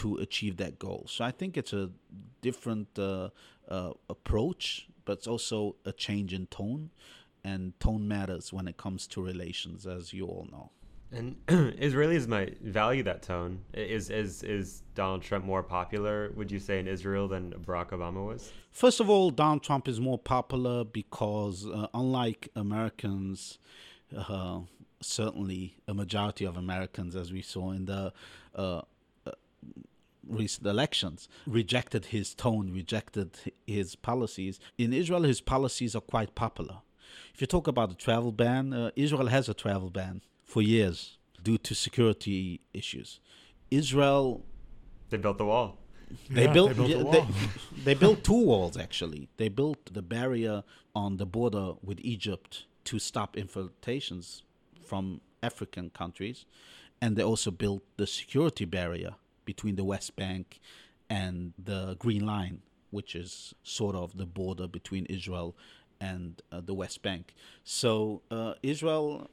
to 0.00 0.08
achieve 0.26 0.54
that 0.62 0.74
goal. 0.86 1.02
So 1.14 1.24
I 1.24 1.32
think 1.38 1.50
it's 1.60 1.72
a 1.72 1.90
different 2.48 2.88
uh, 2.98 3.30
uh, 3.76 3.92
approach, 4.14 4.88
but 5.04 5.12
it's 5.18 5.26
also 5.34 5.58
a 5.84 5.92
change 6.06 6.30
in 6.38 6.44
tone. 6.60 6.90
and 7.52 7.78
tone 7.78 8.04
matters 8.16 8.52
when 8.56 8.66
it 8.72 8.76
comes 8.76 9.06
to 9.06 9.22
relations, 9.32 9.86
as 9.86 10.12
you 10.12 10.24
all 10.26 10.46
know. 10.50 10.66
And 11.12 11.36
Israelis 11.88 12.26
might 12.26 12.60
value 12.60 13.04
that 13.04 13.20
tone. 13.22 13.52
Is 13.72 14.10
is 14.10 14.42
is 14.42 14.82
Donald 15.00 15.22
Trump 15.22 15.44
more 15.44 15.62
popular? 15.62 16.16
Would 16.34 16.50
you 16.50 16.58
say 16.58 16.76
in 16.82 16.88
Israel 16.96 17.26
than 17.34 17.44
Barack 17.66 17.90
Obama 17.90 18.22
was? 18.26 18.52
First 18.72 18.98
of 19.02 19.08
all, 19.08 19.30
Donald 19.30 19.62
Trump 19.62 19.84
is 19.92 19.98
more 20.00 20.18
popular 20.18 20.76
because, 21.00 21.56
uh, 21.66 21.86
unlike 22.02 22.42
Americans, 22.56 23.58
uh, 24.16 24.60
certainly 25.00 25.76
a 25.86 25.94
majority 25.94 26.44
of 26.44 26.56
Americans, 26.56 27.14
as 27.16 27.32
we 27.32 27.42
saw 27.42 27.72
in 27.72 27.86
the 27.86 28.12
uh, 28.54 28.82
uh 29.26 29.30
recent 30.28 30.66
elections, 30.66 31.28
rejected 31.46 32.06
his 32.06 32.34
tone, 32.34 32.72
rejected 32.72 33.30
his 33.66 33.96
policies. 33.96 34.58
In 34.78 34.92
Israel, 34.92 35.22
his 35.22 35.40
policies 35.40 35.94
are 35.94 36.00
quite 36.00 36.34
popular. 36.34 36.78
If 37.34 37.40
you 37.40 37.46
talk 37.46 37.66
about 37.66 37.90
the 37.90 37.94
travel 37.94 38.32
ban, 38.32 38.72
uh, 38.72 38.90
Israel 38.96 39.26
has 39.28 39.48
a 39.48 39.54
travel 39.54 39.90
ban 39.90 40.22
for 40.44 40.62
years 40.62 41.18
due 41.42 41.58
to 41.58 41.74
security 41.74 42.60
issues. 42.72 43.20
Israel. 43.70 44.44
They 45.10 45.18
built 45.18 45.38
the 45.38 45.44
wall. 45.44 45.78
They 46.30 46.44
yeah, 46.44 46.52
built. 46.52 46.68
They 46.70 46.74
built, 46.74 46.88
yeah, 46.88 47.10
they, 47.10 47.26
they 47.84 47.94
built 47.94 48.24
two 48.24 48.44
walls 48.44 48.76
actually. 48.76 49.28
They 49.36 49.48
built 49.48 49.92
the 49.92 50.02
barrier 50.02 50.64
on 50.94 51.18
the 51.18 51.26
border 51.26 51.74
with 51.82 51.98
Egypt 52.00 52.64
to 52.86 52.98
stop 52.98 53.36
infiltrations 53.36 54.42
from 54.82 55.20
African 55.42 55.90
countries, 55.90 56.46
and 57.00 57.16
they 57.16 57.22
also 57.22 57.50
built 57.50 57.82
the 57.96 58.06
security 58.06 58.64
barrier 58.64 59.14
between 59.44 59.76
the 59.76 59.84
West 59.84 60.16
Bank 60.16 60.60
and 61.08 61.52
the 61.58 61.96
Green 61.98 62.24
Line, 62.26 62.62
which 62.90 63.14
is 63.14 63.54
sort 63.62 63.94
of 63.94 64.16
the 64.16 64.26
border 64.26 64.66
between 64.66 65.06
Israel 65.06 65.56
and 66.00 66.42
uh, 66.52 66.60
the 66.60 66.74
West 66.74 67.02
Bank. 67.02 67.34
So 67.64 68.22
uh, 68.30 68.54
Israel 68.62 69.30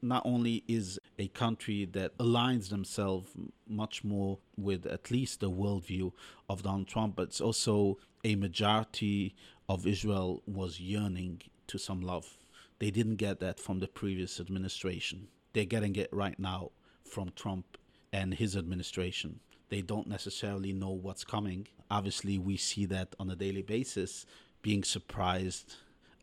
not 0.00 0.22
only 0.24 0.64
is 0.66 0.98
a 1.18 1.28
country 1.28 1.84
that 1.92 2.16
aligns 2.18 2.70
themselves 2.70 3.30
much 3.68 4.02
more 4.04 4.38
with 4.56 4.86
at 4.86 5.10
least 5.10 5.40
the 5.40 5.50
worldview 5.50 6.12
of 6.48 6.62
Donald 6.62 6.88
Trump, 6.88 7.16
but 7.16 7.24
it's 7.24 7.40
also 7.40 7.98
a 8.24 8.34
majority 8.34 9.34
of 9.68 9.86
Israel 9.86 10.42
was 10.46 10.80
yearning 10.80 11.42
to 11.66 11.78
some 11.78 12.00
love. 12.00 12.38
They 12.78 12.90
didn't 12.90 13.16
get 13.16 13.40
that 13.40 13.58
from 13.58 13.78
the 13.78 13.88
previous 13.88 14.38
administration. 14.40 15.28
They're 15.52 15.64
getting 15.64 15.96
it 15.96 16.10
right 16.12 16.38
now 16.38 16.72
from 17.04 17.32
Trump 17.34 17.78
and 18.12 18.34
his 18.34 18.56
administration. 18.56 19.40
They 19.68 19.80
don't 19.80 20.06
necessarily 20.06 20.72
know 20.72 20.90
what's 20.90 21.24
coming. 21.24 21.68
Obviously, 21.90 22.38
we 22.38 22.56
see 22.56 22.86
that 22.86 23.14
on 23.18 23.30
a 23.30 23.36
daily 23.36 23.62
basis, 23.62 24.26
being 24.62 24.84
surprised 24.84 25.74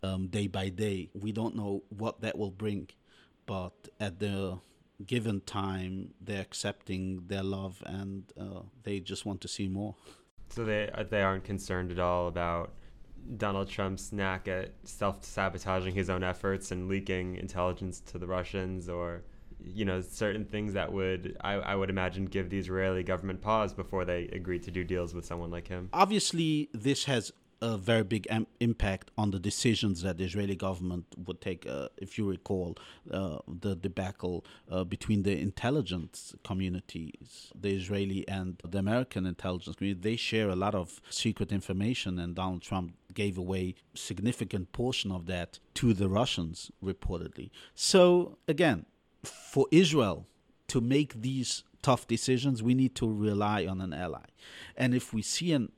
um, 0.04 0.28
day 0.28 0.48
by 0.48 0.70
day. 0.70 1.10
We 1.14 1.32
don't 1.32 1.56
know 1.56 1.84
what 1.90 2.22
that 2.22 2.38
will 2.38 2.52
bring, 2.52 2.90
but 3.46 3.74
at 4.00 4.20
the 4.20 4.60
given 5.06 5.42
time, 5.42 6.14
they're 6.22 6.42
accepting 6.42 7.24
their 7.28 7.44
love 7.44 7.82
and 7.86 8.32
uh, 8.40 8.62
they 8.84 9.00
just 9.00 9.26
want 9.26 9.42
to 9.42 9.48
see 9.48 9.68
more. 9.68 9.96
So 10.50 10.64
they 10.64 10.90
they 11.10 11.22
aren't 11.22 11.44
concerned 11.44 11.92
at 11.92 12.00
all 12.00 12.28
about 12.28 12.72
Donald 13.38 13.70
Trump's 13.70 14.12
knack 14.12 14.48
at 14.48 14.72
self 14.84 15.24
sabotaging 15.24 15.94
his 15.94 16.10
own 16.10 16.24
efforts 16.24 16.72
and 16.72 16.88
leaking 16.88 17.36
intelligence 17.36 18.00
to 18.02 18.18
the 18.18 18.28
Russians 18.28 18.90
or 18.90 19.24
you 19.64 19.86
know 19.86 20.02
certain 20.02 20.46
things 20.46 20.74
that 20.74 20.92
would 20.92 21.38
I, 21.42 21.54
I 21.54 21.76
would 21.76 21.90
imagine 21.90 22.26
give 22.26 22.50
the 22.50 22.60
Israeli 22.60 23.04
government 23.04 23.42
pause 23.42 23.74
before 23.74 24.06
they 24.06 24.28
agreed 24.34 24.64
to 24.64 24.72
do 24.72 24.84
deals 24.84 25.14
with 25.14 25.26
someone 25.26 25.52
like 25.52 25.68
him. 25.68 25.90
Obviously, 25.94 26.70
this 26.74 27.06
has 27.06 27.32
a 27.64 27.78
very 27.78 28.04
big 28.04 28.28
impact 28.60 29.10
on 29.18 29.32
the 29.32 29.40
decisions 29.40 30.02
that 30.02 30.18
the 30.18 30.26
Israeli 30.26 30.56
government 30.56 31.06
would 31.26 31.40
take. 31.40 31.66
Uh, 31.66 31.88
if 31.96 32.18
you 32.18 32.30
recall, 32.30 32.78
uh, 33.10 33.38
the 33.48 33.74
debacle 33.74 34.44
uh, 34.70 34.84
between 34.84 35.24
the 35.24 35.40
intelligence 35.40 36.36
communities, 36.44 37.54
the 37.60 37.74
Israeli 37.74 38.28
and 38.28 38.62
the 38.68 38.80
American 38.80 39.26
intelligence 39.26 39.78
community, 39.78 40.02
they 40.10 40.18
share 40.18 40.50
a 40.50 40.58
lot 40.58 40.76
of 40.76 41.02
secret 41.10 41.54
information, 41.54 42.20
and 42.20 42.36
Donald 42.36 42.62
Trump 42.62 42.96
gave 43.14 43.38
away 43.38 43.76
significant 43.94 44.74
portion 44.74 45.10
of 45.10 45.26
that 45.28 45.60
to 45.76 45.94
the 45.94 46.10
Russians, 46.10 46.70
reportedly. 46.84 47.50
So 47.76 48.38
again, 48.46 48.86
for 49.24 49.68
Israel 49.72 50.28
to 50.68 50.82
make 50.82 51.22
these 51.22 51.64
tough 51.82 52.08
decisions, 52.08 52.62
we 52.62 52.74
need 52.74 52.94
to 52.96 53.10
rely 53.10 53.66
on 53.66 53.80
an 53.80 53.94
ally, 53.94 54.28
and 54.76 54.94
if 54.94 55.14
we 55.14 55.22
see 55.22 55.54
an, 55.54 55.72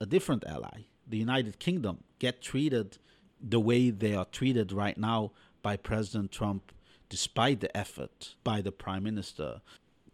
a 0.00 0.06
different 0.06 0.44
ally 0.46 0.84
the 1.06 1.18
United 1.18 1.58
Kingdom 1.58 2.04
get 2.18 2.40
treated 2.40 2.98
the 3.40 3.60
way 3.60 3.90
they 3.90 4.14
are 4.14 4.24
treated 4.26 4.72
right 4.72 4.96
now 4.96 5.32
by 5.62 5.76
President 5.76 6.32
Trump, 6.32 6.72
despite 7.08 7.60
the 7.60 7.74
effort 7.76 8.34
by 8.42 8.60
the 8.60 8.72
Prime 8.72 9.02
Minister 9.04 9.60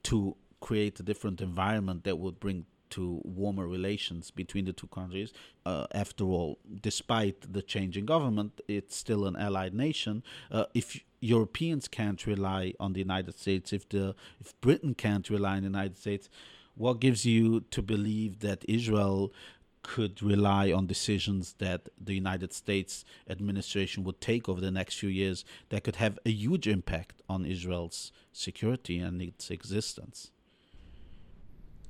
to 0.05 0.37
create 0.61 0.98
a 1.00 1.03
different 1.03 1.40
environment 1.40 2.05
that 2.05 2.18
would 2.18 2.40
bring 2.40 2.66
to 2.90 3.20
warmer 3.24 3.66
relations 3.66 4.31
between 4.31 4.64
the 4.64 4.72
two 4.72 4.88
countries. 4.88 5.33
Uh, 5.64 5.87
after 5.92 6.24
all, 6.24 6.59
despite 6.83 7.53
the 7.53 7.62
change 7.62 7.96
in 7.96 8.05
government, 8.05 8.61
it's 8.68 8.96
still 8.96 9.26
an 9.26 9.37
allied 9.37 9.74
nation. 9.74 10.22
Uh, 10.50 10.64
if 10.74 11.00
Europeans 11.20 11.87
can't 11.87 12.26
rely 12.26 12.74
on 12.81 12.92
the 12.92 12.98
United 12.98 13.38
States, 13.38 13.72
if 13.72 13.88
the 13.88 14.14
if 14.40 14.59
Britain 14.61 14.94
can't 14.94 15.31
rely 15.31 15.57
on 15.57 15.62
the 15.62 15.68
United 15.68 15.96
States, 15.96 16.29
what 16.74 17.00
gives 17.00 17.24
you 17.24 17.61
to 17.70 17.83
believe 17.83 18.40
that 18.40 18.64
Israel 18.68 19.33
could 19.82 20.22
rely 20.22 20.70
on 20.72 20.86
decisions 20.86 21.54
that 21.58 21.88
the 21.98 22.14
United 22.14 22.52
States 22.52 23.04
administration 23.28 24.04
would 24.04 24.20
take 24.20 24.48
over 24.48 24.60
the 24.60 24.70
next 24.70 24.98
few 24.98 25.08
years 25.08 25.44
that 25.70 25.84
could 25.84 25.96
have 25.96 26.18
a 26.26 26.30
huge 26.30 26.66
impact 26.66 27.22
on 27.28 27.46
Israel's 27.46 28.12
security 28.32 28.98
and 28.98 29.22
its 29.22 29.50
existence. 29.50 30.30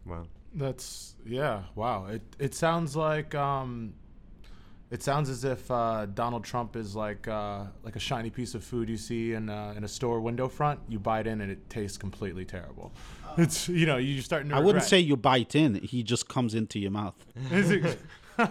Wow. 0.07 0.27
That's 0.55 1.15
yeah, 1.25 1.65
wow. 1.75 2.07
It 2.07 2.23
it 2.39 2.55
sounds 2.55 2.97
like 2.97 3.35
um 3.35 3.95
it 4.91 5.05
sounds 5.05 5.31
as 5.31 5.45
if 5.45 5.71
uh, 5.71 6.07
Donald 6.07 6.45
Trump 6.45 6.75
is 6.75 6.97
like 6.97 7.29
uh, 7.29 7.65
like 7.85 7.95
a 7.95 8.01
shiny 8.01 8.29
piece 8.29 8.55
of 8.55 8.65
food 8.65 8.89
you 8.89 8.97
see 8.97 9.35
in 9.35 9.49
uh, 9.49 9.73
in 9.77 9.85
a 9.85 9.89
store 9.89 10.21
window 10.21 10.49
front. 10.49 10.81
You 10.89 10.99
bite 10.99 11.29
in 11.29 11.41
and 11.41 11.51
it 11.51 11.71
tastes 11.71 11.97
completely 11.97 12.45
terrible. 12.45 12.93
It's 13.39 13.69
you 13.69 13.87
know 13.87 13.99
you 13.99 14.21
start. 14.21 14.51
I 14.53 14.59
wouldn't 14.59 14.85
say 14.85 14.99
you 14.99 15.17
bite 15.17 15.55
in. 15.55 15.77
He 15.77 16.03
just 16.03 16.29
comes 16.29 16.55
into 16.55 16.81
your 16.81 16.91
mouth. 16.91 17.15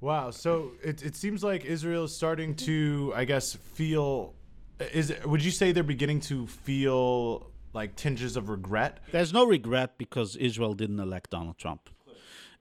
wow. 0.00 0.30
So 0.30 0.72
it 0.84 1.02
it 1.02 1.16
seems 1.16 1.42
like 1.42 1.64
Israel 1.64 2.04
is 2.04 2.14
starting 2.14 2.54
to, 2.56 3.12
I 3.16 3.24
guess, 3.24 3.54
feel. 3.54 4.34
Is 4.92 5.12
would 5.24 5.44
you 5.44 5.50
say 5.50 5.72
they're 5.72 5.82
beginning 5.82 6.20
to 6.20 6.46
feel 6.46 7.50
like 7.72 7.96
tinges 7.96 8.36
of 8.36 8.48
regret? 8.48 9.00
There's 9.10 9.32
no 9.32 9.44
regret 9.44 9.98
because 9.98 10.36
Israel 10.36 10.74
didn't 10.74 11.00
elect 11.00 11.30
Donald 11.30 11.58
Trump, 11.58 11.90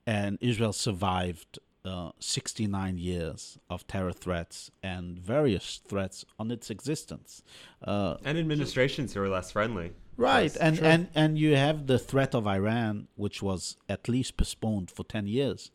and 0.08 0.40
Israel 0.42 0.74
survived 0.74 1.60
uh, 1.88 2.12
69 2.20 2.98
years 2.98 3.58
of 3.70 3.88
terror 3.88 4.12
threats 4.12 4.70
and 4.84 5.18
various 5.18 5.82
threats 5.88 6.26
on 6.38 6.52
its 6.52 6.70
existence. 6.70 7.42
Uh, 7.84 8.18
and 8.24 8.38
administrations 8.38 9.14
who 9.14 9.22
are 9.22 9.30
less 9.30 9.52
friendly. 9.52 9.94
Right, 10.18 10.56
and, 10.60 10.80
and 10.80 11.10
and 11.14 11.38
you 11.38 11.56
have 11.56 11.86
the 11.86 12.00
threat 12.00 12.34
of 12.34 12.48
Iran, 12.48 13.08
which 13.16 13.44
was 13.44 13.78
at 13.88 14.10
least 14.10 14.36
postponed 14.36 14.90
for 14.90 15.04
ten 15.04 15.28
years, 15.28 15.70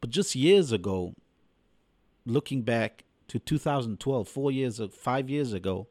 but 0.00 0.10
just 0.10 0.34
years 0.34 0.72
ago, 0.72 1.14
looking 2.26 2.62
back 2.62 3.04
to 3.28 3.38
2012, 3.38 4.28
four 4.28 4.50
years, 4.50 4.80
five 4.92 5.30
years 5.30 5.52
ago, 5.52 5.86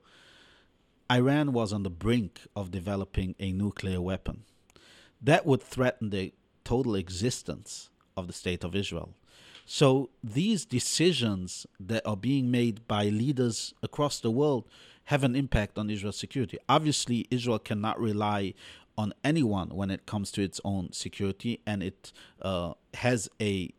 Iran 1.09 1.53
was 1.53 1.71
on 1.71 1.83
the 1.83 1.89
brink 1.89 2.41
of 2.57 2.71
developing 2.71 3.35
a 3.39 3.53
nuclear 3.53 4.01
weapon 4.01 4.43
that 5.23 5.45
would 5.45 5.63
threaten 5.63 6.09
the 6.09 6.33
total 6.65 6.95
existence 6.95 7.89
of 8.17 8.27
the 8.27 8.33
state 8.33 8.63
of 8.63 8.75
Israel. 8.75 9.15
So 9.65 10.09
these 10.23 10.65
decisions 10.65 11.65
that 11.79 12.05
are 12.05 12.17
being 12.17 12.51
made 12.51 12.87
by 12.87 13.05
leaders 13.05 13.73
across 13.81 14.19
the 14.19 14.31
world 14.31 14.67
have 15.05 15.23
an 15.23 15.35
impact 15.35 15.77
on 15.77 15.89
Israel's 15.89 16.17
security. 16.17 16.57
Obviously, 16.69 17.27
Israel 17.29 17.59
cannot 17.59 17.99
rely 17.99 18.53
on 18.97 19.13
anyone 19.23 19.69
when 19.69 19.89
it 19.89 20.05
comes 20.05 20.31
to 20.31 20.41
its 20.41 20.61
own 20.63 20.91
security, 20.91 21.59
and 21.65 21.81
it 21.81 22.13
uh, 22.41 22.73
has 22.93 23.27
a 23.41 23.73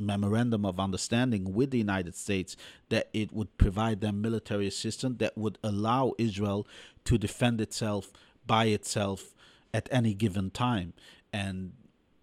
memorandum 0.00 0.64
of 0.64 0.78
understanding 0.78 1.52
with 1.54 1.70
the 1.70 1.78
United 1.78 2.14
States 2.14 2.56
that 2.88 3.08
it 3.12 3.32
would 3.32 3.56
provide 3.58 4.00
them 4.00 4.20
military 4.20 4.66
assistance 4.66 5.16
that 5.18 5.36
would 5.36 5.58
allow 5.62 6.12
Israel 6.18 6.66
to 7.04 7.18
defend 7.18 7.60
itself 7.60 8.12
by 8.46 8.66
itself 8.66 9.34
at 9.74 9.88
any 9.90 10.14
given 10.14 10.50
time. 10.50 10.92
And 11.32 11.72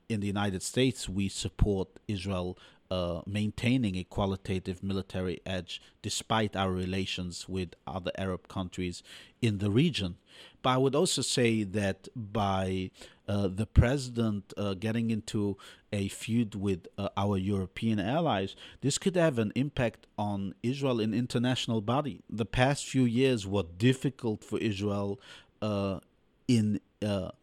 in 0.07 0.19
the 0.19 0.27
United 0.27 0.61
States, 0.61 1.09
we 1.09 1.27
support 1.29 1.87
Israel 2.07 2.57
uh, 2.95 3.21
maintaining 3.25 3.97
a 3.97 4.05
qualitative 4.05 4.81
military 4.81 5.37
edge 5.45 5.81
despite 6.01 6.55
our 6.55 6.71
relations 6.71 7.49
with 7.49 7.69
other 7.85 8.11
Arab 8.17 8.47
countries 8.47 9.03
in 9.41 9.57
the 9.57 9.69
region. 9.69 10.15
But 10.61 10.69
I 10.69 10.77
would 10.77 10.95
also 10.95 11.21
say 11.21 11.63
that 11.63 12.07
by 12.15 12.91
uh, 13.27 13.49
the 13.49 13.65
president 13.65 14.53
uh, 14.55 14.75
getting 14.75 15.09
into 15.11 15.57
a 15.91 16.07
feud 16.07 16.55
with 16.55 16.87
uh, 16.97 17.09
our 17.17 17.37
European 17.37 17.99
allies, 17.99 18.55
this 18.79 18.97
could 18.97 19.17
have 19.17 19.39
an 19.39 19.51
impact 19.55 20.07
on 20.17 20.55
Israel 20.63 21.01
in 21.01 21.13
international 21.13 21.81
body. 21.81 22.21
The 22.29 22.45
past 22.45 22.85
few 22.85 23.03
years 23.03 23.45
were 23.45 23.65
difficult 23.89 24.41
for 24.41 24.57
Israel 24.59 25.19
uh, 25.61 25.99
in 26.47 26.79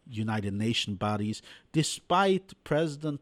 United 0.09 0.55
Nation 0.55 0.95
bodies, 0.97 1.41
despite 1.73 2.47
President 2.65 3.21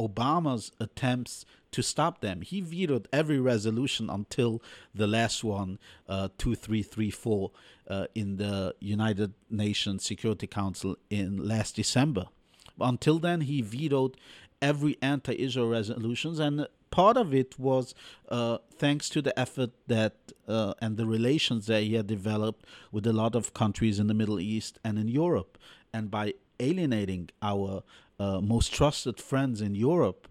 Obama's 0.00 0.72
attempts 0.80 1.44
to 1.72 1.82
stop 1.82 2.20
them. 2.20 2.40
He 2.40 2.60
vetoed 2.60 3.06
every 3.12 3.38
resolution 3.38 4.10
until 4.10 4.62
the 4.94 5.06
last 5.06 5.44
one, 5.44 5.78
uh, 6.08 6.28
2334, 6.38 7.50
uh, 7.88 8.06
in 8.14 8.36
the 8.36 8.74
United 8.80 9.34
Nations 9.50 10.04
Security 10.04 10.46
Council 10.46 10.96
in 11.10 11.46
last 11.46 11.76
December. 11.76 12.26
Until 12.80 13.18
then, 13.18 13.42
he 13.42 13.60
vetoed 13.60 14.16
every 14.62 14.96
anti 15.02 15.34
Israel 15.38 15.68
resolutions, 15.68 16.38
and 16.38 16.66
part 16.90 17.16
of 17.16 17.32
it 17.34 17.58
was 17.58 17.94
uh, 18.28 18.58
thanks 18.74 19.08
to 19.10 19.22
the 19.22 19.38
effort 19.38 19.70
that 19.86 20.14
uh, 20.48 20.74
and 20.80 20.96
the 20.96 21.06
relations 21.06 21.66
that 21.66 21.82
he 21.82 21.94
had 21.94 22.06
developed 22.06 22.64
with 22.90 23.06
a 23.06 23.12
lot 23.12 23.34
of 23.34 23.54
countries 23.54 23.98
in 24.00 24.06
the 24.06 24.14
Middle 24.14 24.40
East 24.40 24.78
and 24.82 24.98
in 24.98 25.08
Europe. 25.08 25.58
And 25.92 26.10
by 26.10 26.34
alienating 26.60 27.30
our 27.42 27.82
uh, 28.20 28.40
most 28.40 28.72
trusted 28.72 29.18
friends 29.18 29.62
in 29.62 29.74
Europe, 29.74 30.28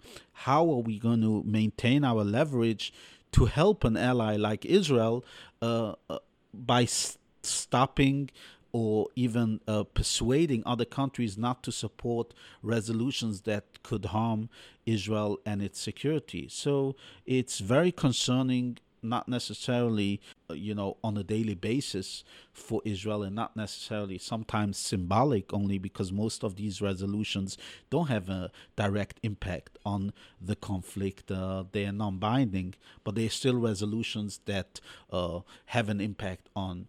how 0.47 0.61
are 0.73 0.83
we 0.89 0.99
going 0.99 1.21
to 1.21 1.43
maintain 1.43 2.03
our 2.03 2.23
leverage 2.23 2.93
to 3.31 3.45
help 3.45 3.83
an 3.83 3.97
ally 3.97 4.35
like 4.37 4.63
Israel 4.63 5.25
uh, 5.61 5.93
uh, 6.09 6.19
by 6.53 6.83
s- 6.83 7.17
stopping 7.41 8.29
or 8.71 9.07
even 9.15 9.59
uh, 9.67 9.83
persuading 9.83 10.61
other 10.65 10.85
countries 10.85 11.35
not 11.35 11.63
to 11.63 11.71
support 11.71 12.35
resolutions 12.61 13.41
that 13.41 13.81
could 13.81 14.05
harm 14.05 14.49
Israel 14.85 15.39
and 15.43 15.61
its 15.61 15.79
security? 15.79 16.47
So 16.47 16.95
it's 17.25 17.57
very 17.57 17.91
concerning 17.91 18.77
not 19.01 19.27
necessarily, 19.27 20.21
uh, 20.49 20.53
you 20.53 20.75
know, 20.75 20.97
on 21.03 21.17
a 21.17 21.23
daily 21.23 21.55
basis 21.55 22.23
for 22.53 22.81
Israel 22.85 23.23
and 23.23 23.35
not 23.35 23.55
necessarily 23.55 24.17
sometimes 24.17 24.77
symbolic 24.77 25.53
only 25.53 25.77
because 25.77 26.11
most 26.11 26.43
of 26.43 26.55
these 26.55 26.81
resolutions 26.81 27.57
don't 27.89 28.07
have 28.07 28.29
a 28.29 28.51
direct 28.75 29.19
impact 29.23 29.77
on 29.85 30.13
the 30.41 30.55
conflict. 30.55 31.31
Uh, 31.31 31.63
they 31.71 31.85
are 31.85 31.91
non 31.91 32.17
binding, 32.17 32.75
but 33.03 33.15
they're 33.15 33.29
still 33.29 33.55
resolutions 33.55 34.39
that 34.45 34.79
uh, 35.11 35.39
have 35.67 35.89
an 35.89 36.01
impact 36.01 36.49
on 36.55 36.87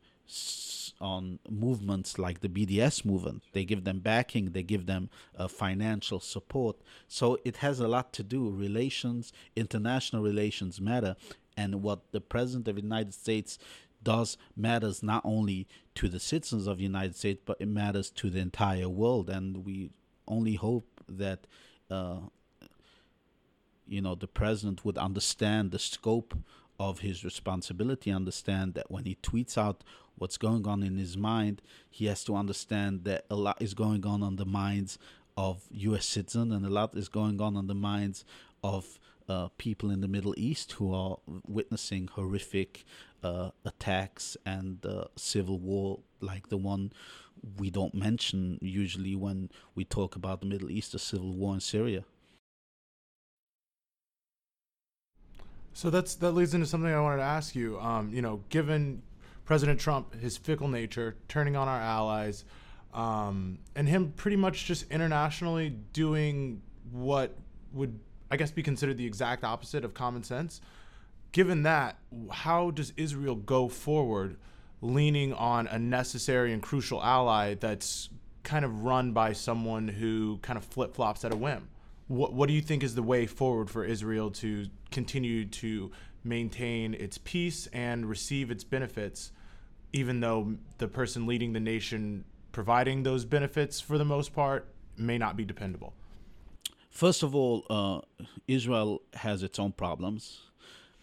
on 1.00 1.38
movements 1.48 2.18
like 2.18 2.40
the 2.40 2.48
BDS 2.48 3.04
movement. 3.04 3.42
They 3.52 3.64
give 3.64 3.84
them 3.84 4.00
backing, 4.00 4.52
they 4.52 4.62
give 4.62 4.86
them 4.86 5.08
uh, 5.36 5.48
financial 5.48 6.20
support. 6.20 6.76
So 7.08 7.38
it 7.44 7.58
has 7.58 7.80
a 7.80 7.88
lot 7.88 8.12
to 8.14 8.22
do. 8.22 8.50
Relations, 8.50 9.32
international 9.56 10.22
relations 10.22 10.80
matter, 10.80 11.16
and 11.60 11.82
what 11.82 12.00
the 12.12 12.20
president 12.22 12.66
of 12.68 12.76
the 12.76 12.82
United 12.82 13.12
States 13.12 13.58
does 14.02 14.38
matters 14.56 15.02
not 15.02 15.20
only 15.24 15.68
to 15.94 16.08
the 16.08 16.18
citizens 16.18 16.66
of 16.66 16.78
the 16.78 16.84
United 16.84 17.14
States, 17.14 17.42
but 17.44 17.58
it 17.60 17.68
matters 17.68 18.08
to 18.10 18.30
the 18.30 18.38
entire 18.38 18.88
world. 18.88 19.28
And 19.28 19.64
we 19.66 19.90
only 20.26 20.54
hope 20.54 20.88
that, 21.06 21.46
uh, 21.90 22.20
you 23.86 24.00
know, 24.00 24.14
the 24.14 24.26
president 24.26 24.86
would 24.86 24.96
understand 24.96 25.70
the 25.70 25.78
scope 25.78 26.34
of 26.78 27.00
his 27.00 27.24
responsibility, 27.24 28.10
understand 28.10 28.72
that 28.72 28.90
when 28.90 29.04
he 29.04 29.18
tweets 29.22 29.58
out 29.58 29.84
what's 30.16 30.38
going 30.38 30.66
on 30.66 30.82
in 30.82 30.96
his 30.96 31.18
mind, 31.18 31.60
he 31.90 32.06
has 32.06 32.24
to 32.24 32.34
understand 32.34 33.04
that 33.04 33.26
a 33.28 33.36
lot 33.36 33.60
is 33.60 33.74
going 33.74 34.06
on 34.06 34.22
on 34.22 34.36
the 34.36 34.46
minds 34.46 34.98
of 35.36 35.64
U.S. 35.72 36.06
citizens 36.06 36.54
and 36.54 36.64
a 36.64 36.70
lot 36.70 36.96
is 36.96 37.08
going 37.08 37.38
on 37.42 37.54
on 37.54 37.66
the 37.66 37.74
minds 37.74 38.24
of 38.64 38.98
uh, 39.30 39.48
people 39.58 39.92
in 39.92 40.00
the 40.00 40.08
Middle 40.08 40.34
East 40.36 40.72
who 40.72 40.92
are 40.92 41.18
witnessing 41.46 42.08
horrific 42.08 42.84
uh, 43.22 43.50
attacks 43.64 44.36
and 44.44 44.84
uh, 44.84 45.04
civil 45.14 45.58
war 45.60 46.00
like 46.20 46.48
the 46.48 46.56
one 46.56 46.92
we 47.56 47.70
don't 47.70 47.94
mention 47.94 48.58
usually 48.60 49.14
when 49.14 49.48
we 49.76 49.84
talk 49.84 50.16
about 50.16 50.40
the 50.40 50.46
Middle 50.46 50.70
East, 50.70 50.92
the 50.92 50.98
civil 50.98 51.32
war 51.32 51.54
in 51.54 51.60
Syria. 51.60 52.04
So 55.72 55.90
that's 55.90 56.16
that 56.16 56.32
leads 56.32 56.52
into 56.52 56.66
something 56.66 56.92
I 56.92 57.00
wanted 57.00 57.18
to 57.18 57.22
ask 57.22 57.54
you. 57.54 57.78
Um, 57.78 58.12
you 58.12 58.22
know, 58.22 58.42
given 58.48 59.00
President 59.44 59.78
Trump, 59.78 60.12
his 60.20 60.36
fickle 60.36 60.66
nature, 60.66 61.16
turning 61.28 61.54
on 61.54 61.68
our 61.68 61.80
allies, 61.80 62.44
um, 62.92 63.60
and 63.76 63.88
him 63.88 64.12
pretty 64.16 64.36
much 64.36 64.66
just 64.66 64.90
internationally 64.90 65.70
doing 65.92 66.60
what 66.90 67.38
would 67.72 67.98
I 68.30 68.36
guess, 68.36 68.50
be 68.50 68.62
considered 68.62 68.96
the 68.96 69.06
exact 69.06 69.44
opposite 69.44 69.84
of 69.84 69.94
common 69.94 70.22
sense. 70.22 70.60
Given 71.32 71.62
that, 71.64 71.96
how 72.30 72.70
does 72.70 72.92
Israel 72.96 73.34
go 73.34 73.68
forward 73.68 74.36
leaning 74.80 75.32
on 75.34 75.66
a 75.66 75.78
necessary 75.78 76.52
and 76.52 76.62
crucial 76.62 77.02
ally 77.02 77.54
that's 77.54 78.08
kind 78.42 78.64
of 78.64 78.84
run 78.84 79.12
by 79.12 79.32
someone 79.32 79.88
who 79.88 80.38
kind 80.42 80.56
of 80.56 80.64
flip 80.64 80.94
flops 80.94 81.24
at 81.24 81.32
a 81.32 81.36
whim? 81.36 81.68
What, 82.08 82.32
what 82.32 82.48
do 82.48 82.54
you 82.54 82.62
think 82.62 82.82
is 82.82 82.94
the 82.94 83.02
way 83.02 83.26
forward 83.26 83.70
for 83.70 83.84
Israel 83.84 84.30
to 84.32 84.66
continue 84.90 85.44
to 85.46 85.90
maintain 86.24 86.94
its 86.94 87.18
peace 87.18 87.68
and 87.72 88.08
receive 88.08 88.50
its 88.50 88.64
benefits, 88.64 89.32
even 89.92 90.20
though 90.20 90.54
the 90.78 90.88
person 90.88 91.26
leading 91.26 91.52
the 91.52 91.60
nation 91.60 92.24
providing 92.52 93.04
those 93.04 93.24
benefits 93.24 93.80
for 93.80 93.96
the 93.98 94.04
most 94.04 94.34
part 94.34 94.66
may 94.96 95.18
not 95.18 95.36
be 95.36 95.44
dependable? 95.44 95.94
First 96.90 97.22
of 97.22 97.34
all, 97.34 97.64
uh, 97.70 98.00
Israel 98.46 99.02
has 99.14 99.42
its 99.42 99.58
own 99.58 99.72
problems. 99.72 100.40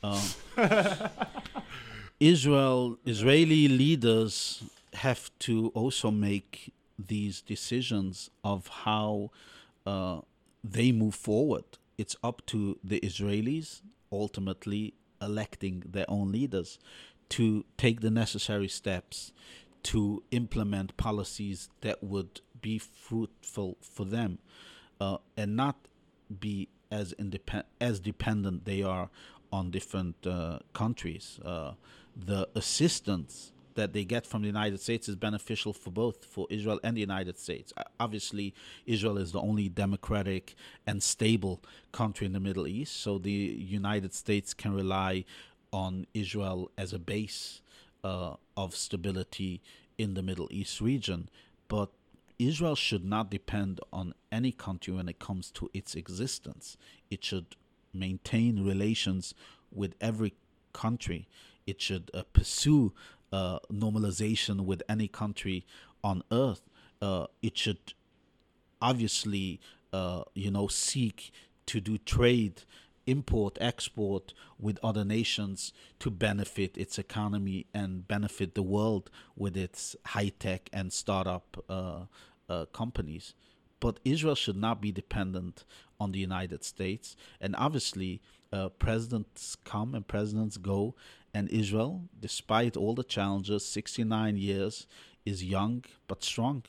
Uh, 0.03 0.21
Israel, 2.19 2.97
Israeli 3.05 3.67
leaders 3.67 4.63
have 4.93 5.31
to 5.39 5.69
also 5.69 6.11
make 6.11 6.73
these 6.99 7.41
decisions 7.41 8.29
of 8.43 8.67
how 8.67 9.31
uh, 9.85 10.21
they 10.63 10.91
move 10.91 11.15
forward. 11.15 11.63
It's 11.97 12.15
up 12.23 12.45
to 12.47 12.77
the 12.83 12.99
Israelis 12.99 13.81
ultimately 14.11 14.93
electing 15.21 15.83
their 15.85 16.05
own 16.09 16.31
leaders 16.31 16.79
to 17.29 17.65
take 17.77 18.01
the 18.01 18.11
necessary 18.11 18.67
steps 18.67 19.31
to 19.83 20.23
implement 20.31 20.95
policies 20.97 21.69
that 21.81 22.03
would 22.03 22.41
be 22.61 22.77
fruitful 22.77 23.77
for 23.81 24.05
them 24.05 24.39
uh, 24.99 25.17
and 25.35 25.55
not 25.55 25.75
be 26.39 26.67
as 26.91 27.13
independent 27.13 27.67
as 27.81 27.99
dependent 27.99 28.65
they 28.65 28.81
are 28.81 29.09
on 29.51 29.71
different 29.71 30.15
uh, 30.25 30.59
countries. 30.73 31.39
Uh, 31.43 31.71
the 32.15 32.47
assistance 32.55 33.51
that 33.75 33.93
they 33.93 34.03
get 34.03 34.25
from 34.25 34.41
the 34.41 34.47
United 34.47 34.79
States 34.81 35.07
is 35.07 35.15
beneficial 35.15 35.71
for 35.71 35.91
both 35.91 36.25
for 36.25 36.47
Israel 36.49 36.79
and 36.83 36.97
the 36.97 37.01
United 37.01 37.37
States. 37.37 37.71
Obviously, 37.99 38.53
Israel 38.85 39.17
is 39.17 39.31
the 39.31 39.39
only 39.39 39.69
democratic 39.69 40.55
and 40.87 41.01
stable 41.01 41.61
country 41.91 42.25
in 42.25 42.33
the 42.33 42.39
Middle 42.39 42.67
East, 42.67 42.99
so 42.99 43.19
the 43.19 43.31
United 43.31 44.13
States 44.15 44.53
can 44.53 44.73
rely 44.73 45.23
on 45.71 46.07
Israel 46.13 46.71
as 46.77 46.91
a 46.91 46.99
base 46.99 47.61
uh, 48.03 48.33
of 48.55 48.75
stability 48.75 49.61
in 49.97 50.15
the 50.15 50.23
Middle 50.23 50.47
East 50.49 50.81
region. 50.81 51.29
But 51.67 51.91
Israel 52.39 52.75
should 52.75 53.03
not 53.03 53.31
depend 53.31 53.79
on 53.91 54.13
any 54.31 54.51
country 54.51 54.93
when 54.93 55.09
it 55.09 55.19
comes 55.19 55.49
to 55.51 55.69
its 55.73 55.95
existence. 55.95 56.77
It 57.09 57.23
should 57.23 57.55
maintain 57.93 58.63
relations 58.63 59.33
with 59.71 59.95
every 59.99 60.33
country. 60.73 61.27
It 61.65 61.81
should 61.81 62.11
uh, 62.13 62.23
pursue 62.33 62.93
uh, 63.31 63.59
normalization 63.71 64.65
with 64.65 64.83
any 64.87 65.07
country 65.07 65.65
on 66.03 66.23
earth. 66.31 66.61
Uh, 67.01 67.27
it 67.41 67.57
should 67.57 67.93
obviously, 68.81 69.59
uh, 69.91 70.23
you 70.35 70.51
know, 70.51 70.67
seek 70.67 71.31
to 71.65 71.81
do 71.81 71.97
trade 71.97 72.63
import 73.07 73.57
export 73.59 74.33
with 74.59 74.77
other 74.83 75.03
nations 75.03 75.73
to 75.99 76.11
benefit 76.11 76.77
its 76.77 76.99
economy 76.99 77.65
and 77.73 78.07
benefit 78.07 78.53
the 78.53 78.61
world 78.61 79.09
with 79.35 79.57
its 79.57 79.95
high 80.05 80.31
tech 80.39 80.69
and 80.71 80.93
startup 80.93 81.63
uh, 81.69 82.01
uh, 82.49 82.65
companies. 82.65 83.33
But 83.79 83.99
Israel 84.03 84.35
should 84.35 84.57
not 84.57 84.81
be 84.81 84.91
dependent 84.91 85.63
on 85.99 86.11
the 86.11 86.19
United 86.19 86.63
States. 86.63 87.15
And 87.39 87.55
obviously, 87.57 88.21
uh, 88.51 88.69
presidents 88.69 89.55
come 89.63 89.93
and 89.95 90.07
presidents 90.07 90.57
go. 90.57 90.95
And 91.33 91.49
Israel, 91.49 92.03
despite 92.19 92.75
all 92.75 92.95
the 92.95 93.03
challenges, 93.03 93.65
69 93.65 94.37
years, 94.37 94.87
is 95.25 95.43
young 95.43 95.83
but 96.07 96.23
strong. 96.23 96.63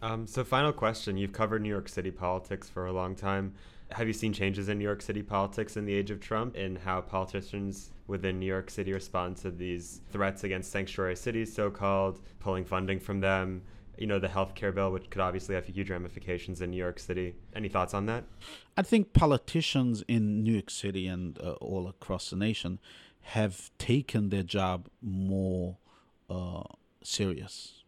Um, 0.00 0.26
so, 0.26 0.44
final 0.44 0.72
question. 0.72 1.16
You've 1.16 1.32
covered 1.32 1.60
New 1.60 1.68
York 1.68 1.88
City 1.88 2.12
politics 2.12 2.68
for 2.68 2.86
a 2.86 2.92
long 2.92 3.16
time. 3.16 3.54
Have 3.92 4.06
you 4.06 4.12
seen 4.12 4.32
changes 4.32 4.68
in 4.68 4.78
New 4.78 4.84
York 4.84 5.00
City 5.00 5.22
politics 5.22 5.76
in 5.76 5.86
the 5.86 5.94
age 5.94 6.10
of 6.10 6.20
Trump 6.20 6.56
in 6.56 6.76
how 6.76 7.00
politicians 7.00 7.90
within 8.06 8.38
New 8.38 8.46
York 8.46 8.70
City 8.70 8.92
respond 8.92 9.36
to 9.38 9.50
these 9.50 10.02
threats 10.10 10.44
against 10.44 10.70
sanctuary 10.70 11.16
cities, 11.16 11.52
so 11.52 11.70
called, 11.70 12.20
pulling 12.38 12.64
funding 12.64 13.00
from 13.00 13.20
them, 13.20 13.62
you 13.96 14.06
know, 14.06 14.18
the 14.18 14.28
healthcare 14.28 14.74
bill, 14.74 14.92
which 14.92 15.10
could 15.10 15.20
obviously 15.20 15.54
have 15.54 15.66
huge 15.66 15.90
ramifications 15.90 16.60
in 16.60 16.70
New 16.70 16.76
York 16.76 16.98
City. 16.98 17.34
Any 17.54 17.68
thoughts 17.68 17.94
on 17.94 18.06
that? 18.06 18.24
I 18.76 18.82
think 18.82 19.12
politicians 19.12 20.04
in 20.06 20.42
New 20.42 20.52
York 20.52 20.70
City 20.70 21.06
and 21.06 21.38
uh, 21.40 21.52
all 21.52 21.88
across 21.88 22.30
the 22.30 22.36
nation 22.36 22.78
have 23.20 23.70
taken 23.78 24.28
their 24.28 24.42
job 24.42 24.88
more 25.02 25.78
uh, 26.30 26.62
serious, 27.02 27.84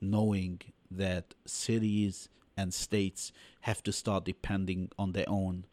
knowing 0.00 0.60
that 0.90 1.34
cities 1.44 2.28
and 2.56 2.72
states 2.72 3.32
have 3.64 3.82
to 3.82 3.92
start 3.92 4.26
depending 4.26 4.90
on 4.98 5.12
their 5.12 5.24
own 5.26 5.64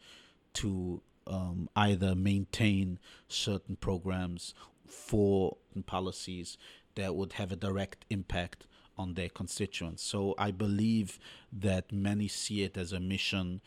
to 0.54 1.02
um, 1.28 1.70
either 1.76 2.16
maintain 2.16 2.98
certain 3.28 3.76
programs 3.76 4.54
for 4.88 5.58
policies 5.86 6.58
that 6.96 7.16
would 7.16 7.34
have 7.34 7.52
a 7.52 7.58
direct 7.58 8.06
impact 8.10 8.66
on 8.98 9.16
their 9.16 9.28
constituents. 9.28 10.02
So 10.04 10.36
I 10.38 10.52
believe 10.52 11.20
that 11.52 11.92
many 11.92 12.30
see 12.30 12.64
it 12.64 12.78
as 12.78 12.94
a 12.94 13.00
mission 13.02 13.60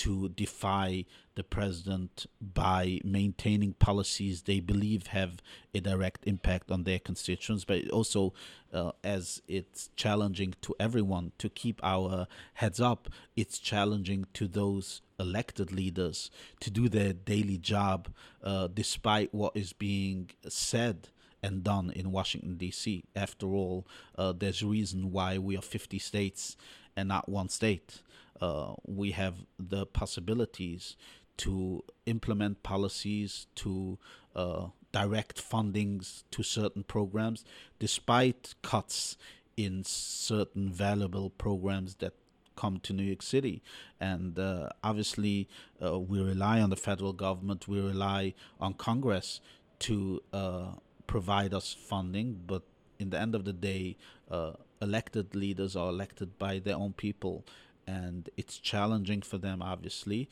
to 0.00 0.30
defy 0.30 1.04
the 1.34 1.44
president 1.44 2.24
by 2.40 2.98
maintaining 3.04 3.74
policies 3.74 4.42
they 4.42 4.58
believe 4.58 5.08
have 5.08 5.42
a 5.74 5.80
direct 5.80 6.26
impact 6.26 6.70
on 6.70 6.84
their 6.84 6.98
constituents, 6.98 7.66
but 7.66 7.86
also 7.90 8.32
uh, 8.72 8.92
as 9.04 9.42
it's 9.46 9.90
challenging 9.96 10.54
to 10.62 10.74
everyone 10.80 11.32
to 11.36 11.50
keep 11.50 11.78
our 11.82 12.26
heads 12.54 12.80
up, 12.80 13.10
it's 13.36 13.58
challenging 13.58 14.24
to 14.32 14.48
those 14.48 15.02
elected 15.18 15.70
leaders 15.70 16.30
to 16.60 16.70
do 16.70 16.88
their 16.88 17.12
daily 17.12 17.58
job 17.58 18.08
uh, 18.42 18.68
despite 18.72 19.34
what 19.34 19.54
is 19.54 19.74
being 19.74 20.30
said 20.48 21.08
and 21.42 21.62
done 21.62 21.90
in 21.90 22.10
Washington, 22.10 22.56
D.C. 22.56 23.04
After 23.14 23.48
all, 23.48 23.86
uh, 24.16 24.32
there's 24.32 24.62
a 24.62 24.66
reason 24.66 25.12
why 25.12 25.36
we 25.36 25.58
are 25.58 25.62
50 25.62 25.98
states 25.98 26.56
and 26.96 27.08
not 27.08 27.28
one 27.28 27.50
state. 27.50 28.00
Uh, 28.40 28.74
we 28.86 29.10
have 29.12 29.34
the 29.58 29.86
possibilities 29.86 30.96
to 31.36 31.82
implement 32.06 32.62
policies, 32.62 33.46
to 33.54 33.98
uh, 34.34 34.66
direct 34.92 35.36
fundings 35.40 36.24
to 36.30 36.42
certain 36.42 36.84
programs, 36.84 37.44
despite 37.78 38.54
cuts 38.62 39.16
in 39.56 39.84
certain 39.84 40.70
valuable 40.70 41.30
programs 41.30 41.96
that 41.96 42.14
come 42.56 42.78
to 42.80 42.92
New 42.92 43.04
York 43.04 43.22
City. 43.22 43.62
And 43.98 44.38
uh, 44.38 44.68
obviously, 44.84 45.48
uh, 45.82 45.98
we 45.98 46.20
rely 46.20 46.60
on 46.60 46.70
the 46.70 46.76
federal 46.76 47.12
government, 47.12 47.68
we 47.68 47.80
rely 47.80 48.34
on 48.60 48.74
Congress 48.74 49.40
to 49.80 50.22
uh, 50.32 50.72
provide 51.06 51.54
us 51.54 51.74
funding, 51.74 52.40
but 52.46 52.62
in 52.98 53.10
the 53.10 53.18
end 53.18 53.34
of 53.34 53.44
the 53.44 53.52
day, 53.54 53.96
uh, 54.30 54.52
elected 54.82 55.34
leaders 55.34 55.74
are 55.74 55.88
elected 55.88 56.38
by 56.38 56.58
their 56.58 56.76
own 56.76 56.92
people, 56.92 57.46
and 57.86 58.28
it's 58.36 58.58
challenging 58.58 59.22
for 59.22 59.38
them, 59.38 59.62
obviously. 59.62 60.28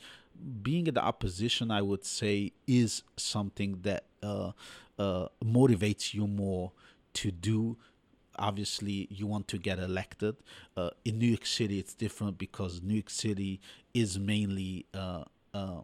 Being 0.61 0.87
in 0.87 0.93
the 0.93 1.03
opposition, 1.03 1.71
I 1.71 1.81
would 1.81 2.05
say, 2.05 2.53
is 2.67 3.03
something 3.17 3.79
that 3.81 4.05
uh, 4.23 4.51
uh, 4.97 5.27
motivates 5.43 6.13
you 6.13 6.27
more 6.27 6.71
to 7.13 7.31
do. 7.31 7.77
Obviously, 8.37 9.07
you 9.09 9.27
want 9.27 9.47
to 9.49 9.57
get 9.57 9.79
elected. 9.79 10.37
Uh, 10.77 10.91
in 11.03 11.19
New 11.19 11.27
York 11.27 11.45
City, 11.45 11.79
it's 11.79 11.93
different 11.93 12.37
because 12.37 12.81
New 12.81 12.95
York 12.95 13.09
City 13.09 13.59
is 13.93 14.17
mainly 14.17 14.85
uh, 14.93 15.23
uh, 15.53 15.81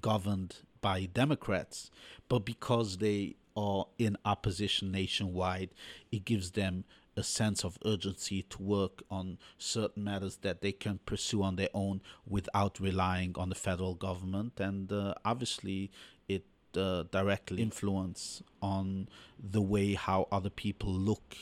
governed 0.00 0.56
by 0.80 1.04
Democrats, 1.04 1.90
but 2.28 2.40
because 2.40 2.98
they 2.98 3.36
are 3.56 3.86
in 3.98 4.16
opposition 4.24 4.90
nationwide, 4.90 5.70
it 6.10 6.24
gives 6.24 6.52
them 6.52 6.84
a 7.16 7.22
sense 7.22 7.64
of 7.64 7.78
urgency 7.84 8.42
to 8.42 8.62
work 8.62 9.02
on 9.10 9.38
certain 9.58 10.04
matters 10.04 10.38
that 10.38 10.60
they 10.60 10.72
can 10.72 10.98
pursue 11.04 11.42
on 11.42 11.56
their 11.56 11.68
own 11.74 12.00
without 12.26 12.80
relying 12.80 13.34
on 13.36 13.48
the 13.48 13.54
federal 13.54 13.94
government. 13.94 14.58
And 14.58 14.90
uh, 14.90 15.14
obviously, 15.24 15.90
it 16.28 16.44
uh, 16.76 17.04
directly 17.10 17.62
influence 17.62 18.42
on 18.62 19.08
the 19.38 19.62
way 19.62 19.94
how 19.94 20.28
other 20.32 20.50
people 20.50 20.92
look 20.92 21.36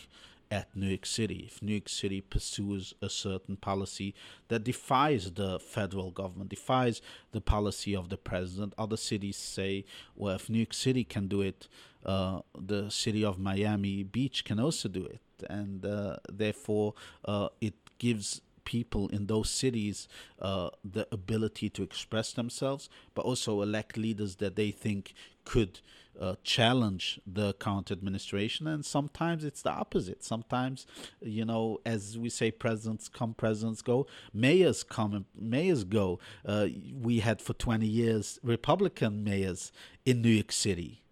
at 0.50 0.74
New 0.74 0.88
York 0.88 1.06
City. 1.06 1.44
If 1.46 1.62
New 1.62 1.74
York 1.74 1.88
City 1.88 2.20
pursues 2.20 2.92
a 3.00 3.08
certain 3.08 3.56
policy 3.56 4.14
that 4.48 4.64
defies 4.64 5.30
the 5.32 5.60
federal 5.60 6.10
government, 6.10 6.50
defies 6.50 7.00
the 7.30 7.40
policy 7.40 7.94
of 7.94 8.08
the 8.08 8.16
president, 8.16 8.74
other 8.76 8.96
cities 8.96 9.36
say, 9.36 9.84
well, 10.16 10.34
if 10.34 10.50
New 10.50 10.58
York 10.58 10.74
City 10.74 11.04
can 11.04 11.28
do 11.28 11.40
it, 11.40 11.68
uh, 12.04 12.40
the 12.58 12.90
city 12.90 13.24
of 13.24 13.38
Miami 13.38 14.02
Beach 14.02 14.44
can 14.44 14.58
also 14.58 14.88
do 14.88 15.04
it. 15.04 15.20
And 15.48 15.84
uh, 15.84 16.16
therefore, 16.30 16.94
uh, 17.24 17.48
it 17.60 17.74
gives 17.98 18.40
people 18.64 19.08
in 19.08 19.26
those 19.26 19.50
cities 19.50 20.06
uh, 20.40 20.70
the 20.84 21.06
ability 21.10 21.68
to 21.70 21.82
express 21.82 22.32
themselves, 22.32 22.88
but 23.14 23.24
also 23.24 23.62
elect 23.62 23.96
leaders 23.96 24.36
that 24.36 24.54
they 24.56 24.70
think 24.70 25.12
could 25.44 25.80
uh, 26.20 26.34
challenge 26.44 27.20
the 27.26 27.52
current 27.54 27.90
administration. 27.90 28.66
And 28.66 28.84
sometimes 28.84 29.42
it's 29.42 29.62
the 29.62 29.70
opposite. 29.70 30.22
Sometimes, 30.22 30.86
you 31.20 31.44
know, 31.44 31.80
as 31.84 32.18
we 32.18 32.28
say, 32.28 32.50
presidents 32.50 33.08
come, 33.08 33.34
presidents 33.34 33.82
go, 33.82 34.06
mayors 34.32 34.82
come 34.82 35.14
and 35.14 35.24
mayors 35.38 35.84
go. 35.84 36.18
Uh, 36.46 36.66
we 37.00 37.20
had 37.20 37.40
for 37.40 37.54
20 37.54 37.86
years 37.86 38.38
Republican 38.42 39.24
mayors 39.24 39.72
in 40.04 40.22
New 40.22 40.28
York 40.28 40.52
City. 40.52 41.02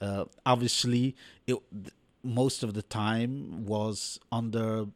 Uh, 0.00 0.24
obviously, 0.44 1.14
it, 1.46 1.58
most 2.24 2.62
of 2.62 2.74
the 2.74 2.82
time 2.82 3.64
was 3.66 4.18
under 4.32 4.86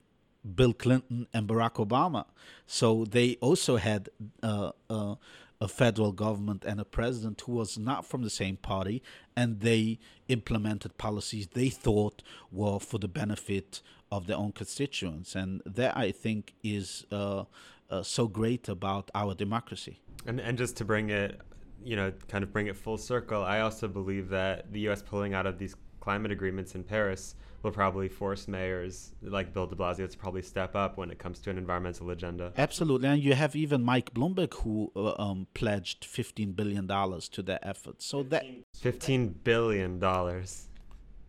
Bill 0.54 0.72
Clinton 0.72 1.26
and 1.32 1.46
Barack 1.48 1.74
Obama. 1.74 2.24
So 2.66 3.04
they 3.04 3.36
also 3.40 3.76
had 3.76 4.08
uh, 4.42 4.72
uh, 4.88 5.16
a 5.60 5.68
federal 5.68 6.12
government 6.12 6.64
and 6.64 6.80
a 6.80 6.84
president 6.84 7.42
who 7.42 7.52
was 7.52 7.76
not 7.76 8.06
from 8.06 8.22
the 8.22 8.30
same 8.30 8.56
party, 8.56 9.02
and 9.36 9.60
they 9.60 9.98
implemented 10.28 10.96
policies 10.98 11.48
they 11.48 11.68
thought 11.68 12.22
were 12.52 12.78
for 12.78 12.98
the 12.98 13.08
benefit 13.08 13.82
of 14.10 14.26
their 14.26 14.36
own 14.36 14.52
constituents. 14.52 15.34
And 15.34 15.62
that, 15.66 15.96
I 15.96 16.12
think, 16.12 16.54
is 16.62 17.04
uh, 17.12 17.44
uh 17.90 18.02
so 18.02 18.28
great 18.28 18.68
about 18.68 19.10
our 19.14 19.34
democracy. 19.34 20.00
And, 20.26 20.40
and 20.40 20.56
just 20.56 20.76
to 20.76 20.84
bring 20.84 21.10
it, 21.10 21.40
you 21.84 21.96
know, 21.96 22.12
kind 22.28 22.44
of 22.44 22.52
bring 22.52 22.68
it 22.68 22.76
full 22.76 22.98
circle, 22.98 23.42
I 23.42 23.60
also 23.60 23.88
believe 23.88 24.28
that 24.30 24.72
the 24.72 24.80
U.S. 24.80 25.02
pulling 25.02 25.34
out 25.34 25.46
of 25.46 25.58
these 25.58 25.74
climate 26.01 26.32
agreements 26.32 26.74
in 26.74 26.84
Paris 26.84 27.34
will 27.62 27.72
probably 27.72 28.09
force 28.09 28.46
mayors 28.46 29.12
like 29.20 29.53
Bill 29.53 29.66
de 29.66 29.74
Blasio 29.74 30.09
to 30.09 30.18
probably 30.18 30.42
step 30.42 30.76
up 30.76 30.96
when 30.96 31.11
it 31.11 31.18
comes 31.18 31.40
to 31.40 31.51
an 31.51 31.59
environmental 31.59 32.11
agenda. 32.11 32.53
Absolutely. 32.57 33.09
And 33.09 33.22
you 33.22 33.34
have 33.34 33.57
even 33.57 33.82
Mike 33.82 34.14
Bloomberg 34.14 34.55
who 34.55 34.92
uh, 34.94 35.14
um, 35.20 35.46
pledged 35.55 36.07
$15 36.07 36.55
billion 36.55 36.86
to 36.86 37.42
that 37.42 37.61
effort. 37.66 38.01
So 38.01 38.22
that 38.24 38.44
$15 38.80 39.34
billion. 39.42 39.99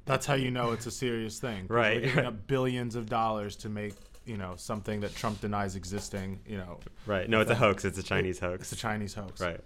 That's 0.06 0.26
how 0.26 0.36
you 0.36 0.52
know 0.52 0.72
it's 0.72 0.86
a 0.86 0.92
serious 0.92 1.40
thing. 1.40 1.66
Right. 1.68 2.16
We're 2.16 2.26
up 2.26 2.48
billions 2.48 2.96
of 2.96 3.08
dollars 3.10 3.56
to 3.58 3.70
make 3.70 3.94
you 4.26 4.38
know 4.38 4.54
something 4.58 5.00
that 5.02 5.16
Trump 5.16 5.42
denies 5.42 5.76
existing. 5.76 6.40
You 6.48 6.58
know. 6.58 6.80
Right. 7.06 7.30
No, 7.30 7.42
it's 7.42 7.52
a 7.52 7.56
hoax. 7.56 7.86
It's 7.86 7.98
a 7.98 8.04
Chinese 8.04 8.40
hoax. 8.40 8.62
It's 8.62 8.72
a 8.72 8.76
Chinese 8.76 9.14
hoax. 9.14 9.42
Right. 9.42 9.60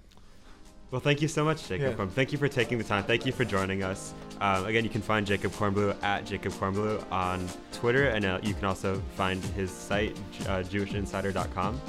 Well, 0.94 1.00
thank 1.00 1.24
you 1.24 1.28
so 1.28 1.44
much, 1.44 1.68
Jacob 1.68 1.98
yeah. 1.98 2.06
Thank 2.06 2.32
you 2.32 2.38
for 2.38 2.48
taking 2.48 2.78
the 2.78 2.84
time. 2.84 3.04
Thank 3.04 3.26
you 3.26 3.32
for 3.32 3.44
joining 3.44 3.82
us. 3.82 4.14
Um, 4.40 4.68
again, 4.68 4.84
you 4.84 4.92
can 4.92 5.02
find 5.02 5.26
Jacob 5.26 5.52
Kornbluh 5.54 5.96
at 6.04 6.24
Jacob 6.24 6.52
Kornbluh 6.52 7.12
on 7.12 7.50
Twitter, 7.72 8.10
and 8.10 8.24
uh, 8.24 8.38
you 8.44 8.54
can 8.54 8.66
also 8.66 9.02
find 9.16 9.44
his 9.44 9.72
site, 9.72 10.16
uh, 10.42 10.62
JewishInsider.com. 10.62 11.82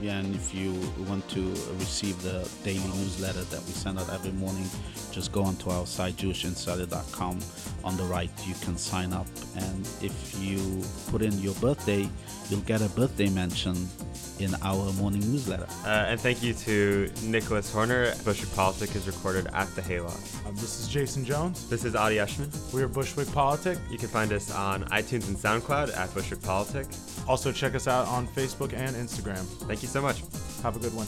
Yeah, 0.00 0.18
and 0.18 0.34
if 0.34 0.52
you 0.52 0.72
want 1.06 1.28
to 1.28 1.50
receive 1.78 2.20
the 2.22 2.50
daily 2.64 2.80
newsletter 2.80 3.44
that 3.44 3.60
we 3.60 3.70
send 3.70 4.00
out 4.00 4.10
every 4.10 4.32
morning, 4.32 4.68
just 5.12 5.30
go 5.30 5.44
onto 5.44 5.70
our 5.70 5.86
site, 5.86 6.16
JewishInsider.com. 6.16 7.38
On 7.84 7.96
the 7.96 8.02
right, 8.02 8.30
you 8.44 8.54
can 8.54 8.76
sign 8.76 9.12
up, 9.12 9.28
and 9.54 9.88
if 10.00 10.36
you 10.40 10.82
put 11.12 11.22
in 11.22 11.32
your 11.38 11.54
birthday, 11.60 12.08
you'll 12.50 12.60
get 12.62 12.82
a 12.82 12.88
birthday 12.88 13.28
mention 13.28 13.88
in 14.38 14.54
our 14.62 14.92
morning 14.94 15.20
newsletter. 15.20 15.66
Uh, 15.84 16.06
and 16.08 16.20
thank 16.20 16.42
you 16.42 16.54
to 16.54 17.10
Nicholas 17.22 17.72
Horner. 17.72 18.14
Bushwick 18.24 18.52
Politic 18.54 18.94
is 18.96 19.06
recorded 19.06 19.46
at 19.52 19.68
the 19.74 19.82
Hayloft. 19.82 20.46
Um, 20.46 20.54
this 20.54 20.80
is 20.80 20.88
Jason 20.88 21.24
Jones. 21.24 21.68
This 21.68 21.84
is 21.84 21.94
Adi 21.94 22.16
Eshman. 22.16 22.50
We 22.72 22.82
are 22.82 22.88
Bushwick 22.88 23.30
Politic. 23.32 23.78
You 23.90 23.98
can 23.98 24.08
find 24.08 24.32
us 24.32 24.52
on 24.54 24.84
iTunes 24.84 25.28
and 25.28 25.36
SoundCloud 25.36 25.96
at 25.96 26.12
Bushwick 26.14 26.42
Politic. 26.42 26.86
Also, 27.28 27.52
check 27.52 27.74
us 27.74 27.88
out 27.88 28.06
on 28.08 28.26
Facebook 28.28 28.72
and 28.72 28.96
Instagram. 28.96 29.44
Thank 29.66 29.82
you 29.82 29.88
so 29.88 30.02
much. 30.02 30.22
Have 30.62 30.76
a 30.76 30.78
good 30.78 30.94
one. 30.94 31.06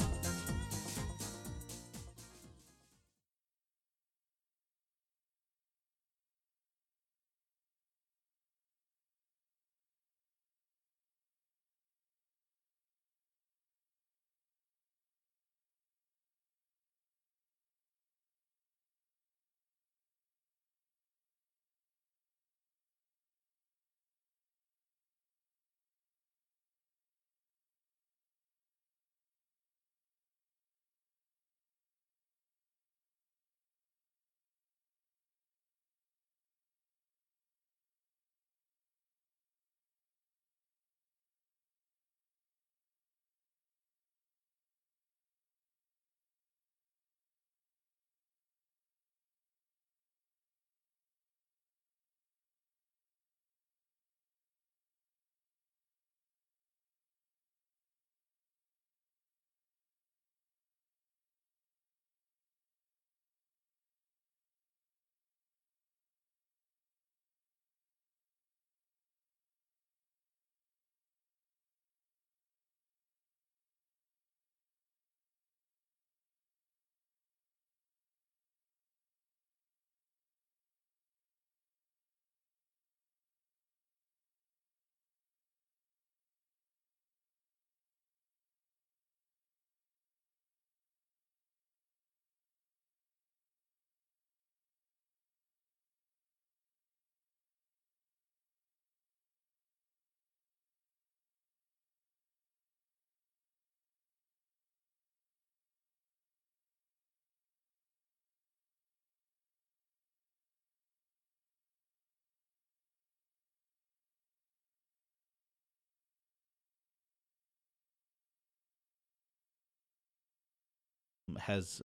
Has 121.46 121.82